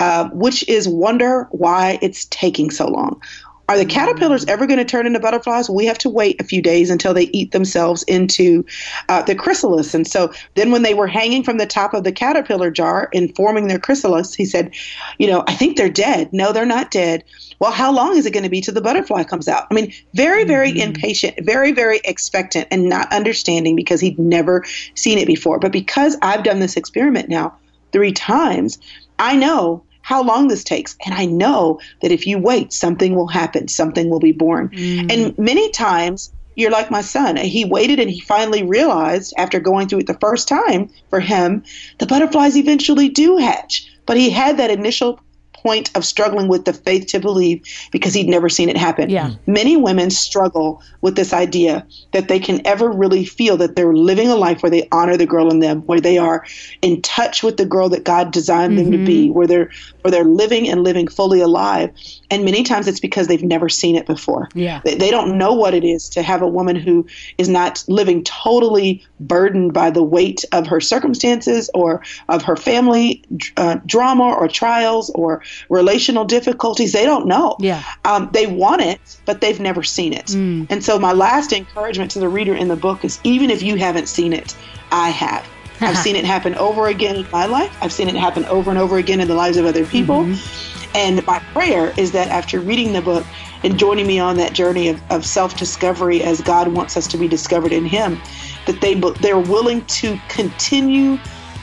uh, 0.01 0.29
which 0.31 0.67
is 0.69 0.89
wonder 0.89 1.49
why 1.51 1.99
it's 2.03 2.27
taking 2.27 2.71
so 2.71 2.89
long. 2.89 3.21
Are 3.69 3.79
the 3.79 3.85
caterpillars 3.87 4.45
ever 4.45 4.67
going 4.67 4.79
to 4.79 4.85
turn 4.85 5.07
into 5.07 5.21
butterflies? 5.21 5.71
We 5.71 5.87
have 5.87 5.99
to 5.99 6.11
wait 6.11 6.41
a 6.41 6.45
few 6.45 6.61
days 6.61 6.91
until 6.91 7.15
they 7.15 7.25
eat 7.25 7.53
themselves 7.53 8.03
into 8.05 8.65
uh, 9.09 9.23
the 9.23 9.35
chrysalis. 9.35 9.95
And 9.95 10.07
so 10.07 10.33
then, 10.55 10.71
when 10.71 10.83
they 10.83 10.95
were 10.95 11.07
hanging 11.07 11.43
from 11.43 11.59
the 11.59 11.67
top 11.67 11.95
of 11.95 12.05
the 12.05 12.13
caterpillar 12.13 12.71
jar 12.71 13.09
and 13.15 13.35
forming 13.35 13.69
their 13.69 13.79
chrysalis, 13.79 14.35
he 14.35 14.45
said, 14.45 14.75
You 15.19 15.29
know, 15.29 15.45
I 15.47 15.55
think 15.55 15.77
they're 15.77 15.89
dead. 15.89 16.33
No, 16.33 16.53
they're 16.53 16.67
not 16.67 16.91
dead. 16.91 17.25
Well, 17.59 17.73
how 17.73 17.93
long 17.93 18.17
is 18.17 18.27
it 18.27 18.33
going 18.33 18.45
to 18.45 18.51
be 18.51 18.61
till 18.61 18.75
the 18.75 18.81
butterfly 18.81 19.25
comes 19.25 19.49
out? 19.49 19.67
I 19.71 19.75
mean, 19.75 19.93
very, 20.13 20.45
very 20.45 20.71
mm-hmm. 20.71 20.89
impatient, 20.89 21.39
very, 21.43 21.73
very 21.73 22.01
expectant, 22.05 22.69
and 22.71 22.89
not 22.89 23.11
understanding 23.13 23.77
because 23.77 24.01
he'd 24.01 24.19
never 24.19 24.65
seen 24.95 25.19
it 25.19 25.27
before. 25.27 25.59
But 25.59 25.73
because 25.73 26.17
I've 26.21 26.43
done 26.43 26.61
this 26.61 26.77
experiment 26.77 27.29
now 27.29 27.57
three 27.93 28.13
times, 28.13 28.79
I 29.19 29.37
know 29.37 29.85
how 30.05 30.23
long 30.23 30.49
this 30.49 30.63
takes. 30.63 30.97
And 31.05 31.15
I 31.15 31.25
know 31.25 31.81
that 32.03 32.13
if 32.13 32.27
you 32.27 32.39
wait, 32.39 32.75
something 32.75 33.17
will 33.17 33.27
happen, 33.27 33.69
something 33.69 34.11
will 34.11 34.21
be 34.21 34.33
born. 34.33 34.69
Mm. 34.69 35.11
And 35.11 35.39
many 35.39 35.71
times, 35.71 36.31
you're 36.57 36.71
like 36.71 36.91
my 36.91 37.01
son. 37.01 37.37
He 37.37 37.65
waited 37.65 37.99
and 37.99 38.11
he 38.11 38.21
finally 38.21 38.63
realized 38.63 39.33
after 39.39 39.59
going 39.59 39.89
through 39.89 40.01
it 40.01 40.07
the 40.07 40.19
first 40.21 40.47
time 40.47 40.91
for 41.09 41.21
him, 41.21 41.65
the 41.99 42.07
butterflies 42.07 42.57
eventually 42.57 43.09
do 43.09 43.39
hatch. 43.39 43.91
But 44.07 44.19
he 44.19 44.31
had 44.31 44.59
that 44.59 44.71
initial 44.71 45.19
point 45.65 45.91
of 45.97 46.05
struggling 46.05 46.47
with 46.47 46.67
the 46.67 46.73
faith 46.73 47.07
to 47.07 47.19
believe 47.19 47.63
because 47.91 48.13
he'd 48.13 48.29
never 48.29 48.49
seen 48.49 48.69
it 48.69 48.77
happen. 48.77 49.09
Yeah. 49.09 49.33
Many 49.47 49.77
women 49.77 50.11
struggle 50.11 50.83
with 51.01 51.17
this 51.17 51.33
idea 51.33 51.87
that 52.13 52.29
they 52.29 52.39
can 52.39 52.65
ever 52.67 52.91
really 52.91 53.25
feel 53.25 53.57
that 53.57 53.75
they're 53.75 53.95
living 53.95 54.29
a 54.29 54.37
life 54.37 54.63
where 54.63 54.71
they 54.71 54.87
honor 54.93 55.17
the 55.17 55.27
girl 55.27 55.51
in 55.51 55.61
them, 55.61 55.81
where 55.83 56.01
they 56.01 56.19
are 56.19 56.45
in 56.83 57.01
touch 57.03 57.43
with 57.43 57.57
the 57.57 57.65
girl 57.65 57.89
that 57.89 58.05
God 58.05 58.31
designed 58.31 58.79
them 58.79 58.91
mm-hmm. 58.91 59.05
to 59.05 59.07
be, 59.07 59.25
mm-hmm. 59.27 59.35
where 59.35 59.47
they're 59.47 59.71
where 60.03 60.11
they're 60.11 60.25
living 60.25 60.69
and 60.69 60.85
living 60.85 61.09
fully 61.09 61.41
alive. 61.41 61.91
And 62.31 62.45
many 62.45 62.63
times 62.63 62.87
it's 62.87 63.01
because 63.01 63.27
they've 63.27 63.43
never 63.43 63.71
seen 63.71 63.97
it 63.97 64.07
before. 64.07 64.51
Yeah. 64.55 64.83
They, 64.85 64.97
they 64.97 65.11
don't 65.11 65.39
know 65.39 65.55
what 65.55 65.73
it 65.73 65.85
is 65.85 66.11
to 66.11 66.23
have 66.23 66.43
a 66.43 66.49
woman 66.49 66.77
who 66.77 67.07
is 67.39 67.49
not 67.49 67.83
living 67.89 68.23
totally 68.25 69.03
burdened 69.21 69.73
by 69.73 69.89
the 69.91 70.03
weight 70.03 70.45
of 70.53 70.67
her 70.67 70.81
circumstances 70.81 71.71
or 71.73 72.03
of 72.29 72.43
her 72.43 72.57
family 72.57 73.25
uh, 73.57 73.77
drama 73.87 74.25
or 74.25 74.47
trials 74.47 75.11
or 75.15 75.43
relational 75.69 76.25
difficulties. 76.25 76.93
They 76.93 77.05
don't 77.05 77.27
know. 77.27 77.57
Yeah. 77.59 77.83
Um, 78.05 78.31
they 78.33 78.47
want 78.47 78.83
it, 78.83 79.01
but 79.25 79.41
they've 79.41 79.61
never 79.61 79.83
seen 79.83 80.13
it. 80.13 80.27
Mm. 80.27 80.67
And 80.71 80.85
so, 80.85 80.99
my 80.99 81.13
last 81.13 81.53
encouragement 81.53 82.11
to 82.13 82.19
the 82.19 82.29
reader 82.29 82.55
in 82.55 82.69
the 82.69 82.77
book 82.77 83.05
is 83.05 83.21
even 83.25 83.51
if 83.51 83.63
you 83.63 83.77
haven't 83.77 84.09
seen 84.09 84.33
it, 84.33 84.57
I 84.91 85.11
have. 85.11 85.47
I've 85.81 85.99
seen 86.07 86.17
it 86.17 86.25
happen 86.25 86.55
over 86.57 86.87
again 86.87 87.17
in 87.17 87.31
my 87.31 87.47
life. 87.47 87.77
I've 87.81 87.93
seen 87.93 88.09
it 88.09 88.15
happen 88.15 88.45
over 88.47 88.71
and 88.71 88.79
over 88.79 88.99
again 88.99 89.21
in 89.21 89.29
the 89.29 89.35
lives 89.35 89.57
of 89.57 89.67
other 89.67 89.85
people. 89.87 90.23
Mm-hmm. 90.23 90.91
And 90.97 91.27
my 91.27 91.41
prayer 91.53 91.93
is 91.97 92.13
that 92.13 92.29
after 92.29 92.61
reading 92.61 92.93
the 92.93 93.03
book 93.03 93.27
and 93.65 93.79
joining 93.79 94.07
me 94.07 94.21
on 94.21 94.37
that 94.37 94.53
journey 94.53 94.89
of, 94.89 95.03
of 95.11 95.27
self 95.27 95.57
discovery 95.57 96.23
as 96.23 96.41
God 96.41 96.69
wants 96.69 96.97
us 96.97 97.09
to 97.09 97.19
be 97.19 97.27
discovered 97.27 97.73
in 97.73 97.85
Him, 97.85 98.21
that 98.67 98.81
they 98.81 98.95
they're 98.95 99.39
willing 99.39 99.85
to 99.87 100.19
continue 100.29 101.19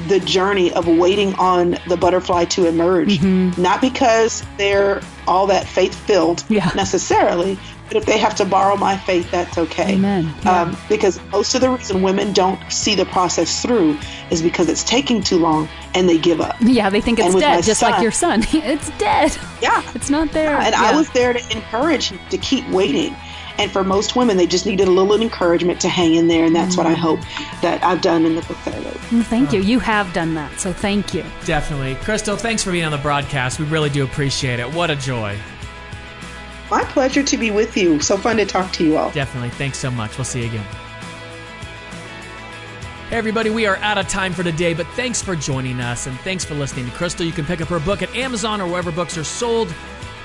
the 0.08 0.20
journey 0.20 0.72
of 0.74 0.88
waiting 0.88 1.34
on 1.36 1.78
the 1.88 1.98
butterfly 1.98 2.46
to 2.46 2.68
emerge. 2.68 3.20
Mm-hmm. 3.20 3.62
Not 3.62 3.82
because 3.82 4.44
they're 4.58 5.02
all 5.28 5.48
that 5.48 5.68
faith 5.68 5.96
filled 5.96 6.44
yeah. 6.50 6.72
necessarily, 6.76 7.58
but 7.88 7.98
if 7.98 8.06
they 8.06 8.18
have 8.18 8.36
to 8.36 8.46
borrow 8.46 8.78
my 8.78 8.98
faith, 8.98 9.30
that's 9.32 9.58
okay. 9.58 9.96
Amen. 9.96 10.34
Yeah. 10.44 10.62
Um, 10.62 10.78
because 10.88 11.20
most 11.32 11.56
of 11.56 11.62
the 11.62 11.70
reason 11.70 12.02
women 12.02 12.32
don't 12.32 12.60
see 12.72 12.96
the 12.96 13.06
process 13.06 13.62
through 13.62 13.98
is 14.30 14.42
because 14.42 14.70
it's 14.70 14.84
taking 14.84 15.22
too 15.22 15.38
long 15.38 15.68
and 15.94 16.08
they 16.08 16.18
give 16.18 16.40
up. 16.40 16.56
Yeah, 16.62 16.90
they 16.90 17.02
think 17.02 17.20
it's 17.20 17.36
dead, 17.36 17.64
just 17.64 17.82
son, 17.82 17.92
like 17.92 18.02
your 18.02 18.12
son. 18.12 18.44
it's 18.54 18.90
dead. 18.98 19.38
Yeah. 19.62 19.84
It's 19.94 20.10
not 20.10 20.32
there. 20.32 20.52
Yeah, 20.52 20.68
and. 20.68 20.76
I 20.76 20.96
was 20.96 21.10
there 21.10 21.34
to 21.34 21.52
encourage 21.52 22.10
him 22.10 22.20
to 22.30 22.38
keep 22.38 22.68
waiting. 22.70 23.16
And 23.58 23.72
for 23.72 23.84
most 23.84 24.16
women, 24.16 24.38
they 24.38 24.48
just 24.48 24.66
needed 24.66 24.88
a 24.88 24.92
little 24.92 25.22
encouragement 25.22 25.80
to 25.82 25.90
hang 25.90 26.16
in 26.16 26.28
there. 26.28 26.46
And 26.46 26.56
that's 26.56 26.76
mm. 26.76 26.80
what 26.80 26.88
I 26.88 26.94
mm. 26.94 26.98
hope 26.98 27.20
that 27.62 27.84
I've 27.84 28.02
done 28.02 28.26
in 28.26 28.36
the 28.36 28.42
book 28.42 28.58
that 28.66 28.76
I 28.76 28.78
wrote. 28.80 29.12
Well, 29.12 29.24
thank 29.24 29.54
you. 29.54 29.62
You 29.62 29.80
have 29.80 30.12
done 30.14 30.34
that. 30.36 30.60
So 30.60 30.74
thank 30.74 31.14
you. 31.14 31.24
Definitely. 31.46 31.96
Chrystal, 31.96 32.38
thanks 32.38 32.64
for 32.64 32.72
being 32.72 32.86
on 32.86 32.92
the 32.92 32.98
broadcast. 32.98 33.60
We 33.60 33.66
really 33.66 33.90
do 33.90 34.04
appreciate 34.04 34.60
it. 34.60 34.72
What 34.74 34.90
a 34.90 34.96
joy. 34.96 35.38
My 36.70 36.84
pleasure 36.86 37.22
to 37.22 37.38
be 37.38 37.52
with 37.52 37.76
you. 37.76 38.00
So 38.00 38.18
fun 38.18 38.38
to 38.38 38.46
talk 38.46 38.72
to 38.74 38.86
you 38.86 38.98
all. 38.98 39.12
Definitely. 39.12 39.50
Thanks 39.50 39.78
so 39.78 39.92
much. 39.92 40.18
We'll 40.18 40.26
see 40.26 40.42
you 40.42 40.48
again. 40.48 40.66
Hey, 43.10 43.18
everybody, 43.18 43.50
we 43.50 43.66
are 43.66 43.76
out 43.78 43.98
of 43.98 44.08
time 44.08 44.32
for 44.32 44.42
today, 44.42 44.74
but 44.74 44.88
thanks 44.96 45.22
for 45.22 45.36
joining 45.36 45.82
us 45.82 46.08
and 46.08 46.18
thanks 46.22 46.46
for 46.46 46.56
listening 46.56 46.86
to 46.86 46.92
Chrystal. 46.94 47.26
You 47.26 47.34
can 47.34 47.44
pick 47.44 47.60
up 47.60 47.68
her 47.68 47.82
book 47.82 48.02
at 48.02 48.16
Amazon 48.16 48.62
or 48.62 48.68
wherever 48.68 48.90
books 48.90 49.18
are 49.18 49.26
sold. 49.26 49.68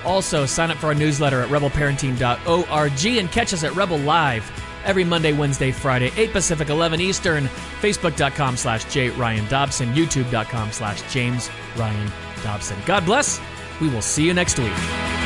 Also, 0.06 0.46
sign 0.46 0.70
up 0.70 0.78
for 0.78 0.86
our 0.86 0.94
newsletter 0.94 1.42
at 1.42 1.48
rebelparenting.org 1.50 3.06
and 3.06 3.32
catch 3.32 3.52
us 3.52 3.64
at 3.64 3.74
Rebel 3.74 3.98
Live 3.98 4.50
every 4.84 5.04
Monday, 5.04 5.32
Wednesday, 5.32 5.72
Friday, 5.72 6.12
8 6.16 6.30
Pacific, 6.30 6.68
11 6.70 7.00
Eastern, 7.00 7.46
facebook.com 7.80 8.56
slash 8.56 8.84
J. 8.92 9.10
Ryan 9.10 9.46
Dobson, 9.48 9.92
youtube.com 9.92 10.70
slash 10.72 11.12
James 11.12 11.50
Ryan 11.76 12.10
Dobson. 12.42 12.78
God 12.86 13.04
bless. 13.04 13.40
We 13.80 13.88
will 13.88 14.02
see 14.02 14.24
you 14.24 14.32
next 14.32 14.58
week. 14.58 15.25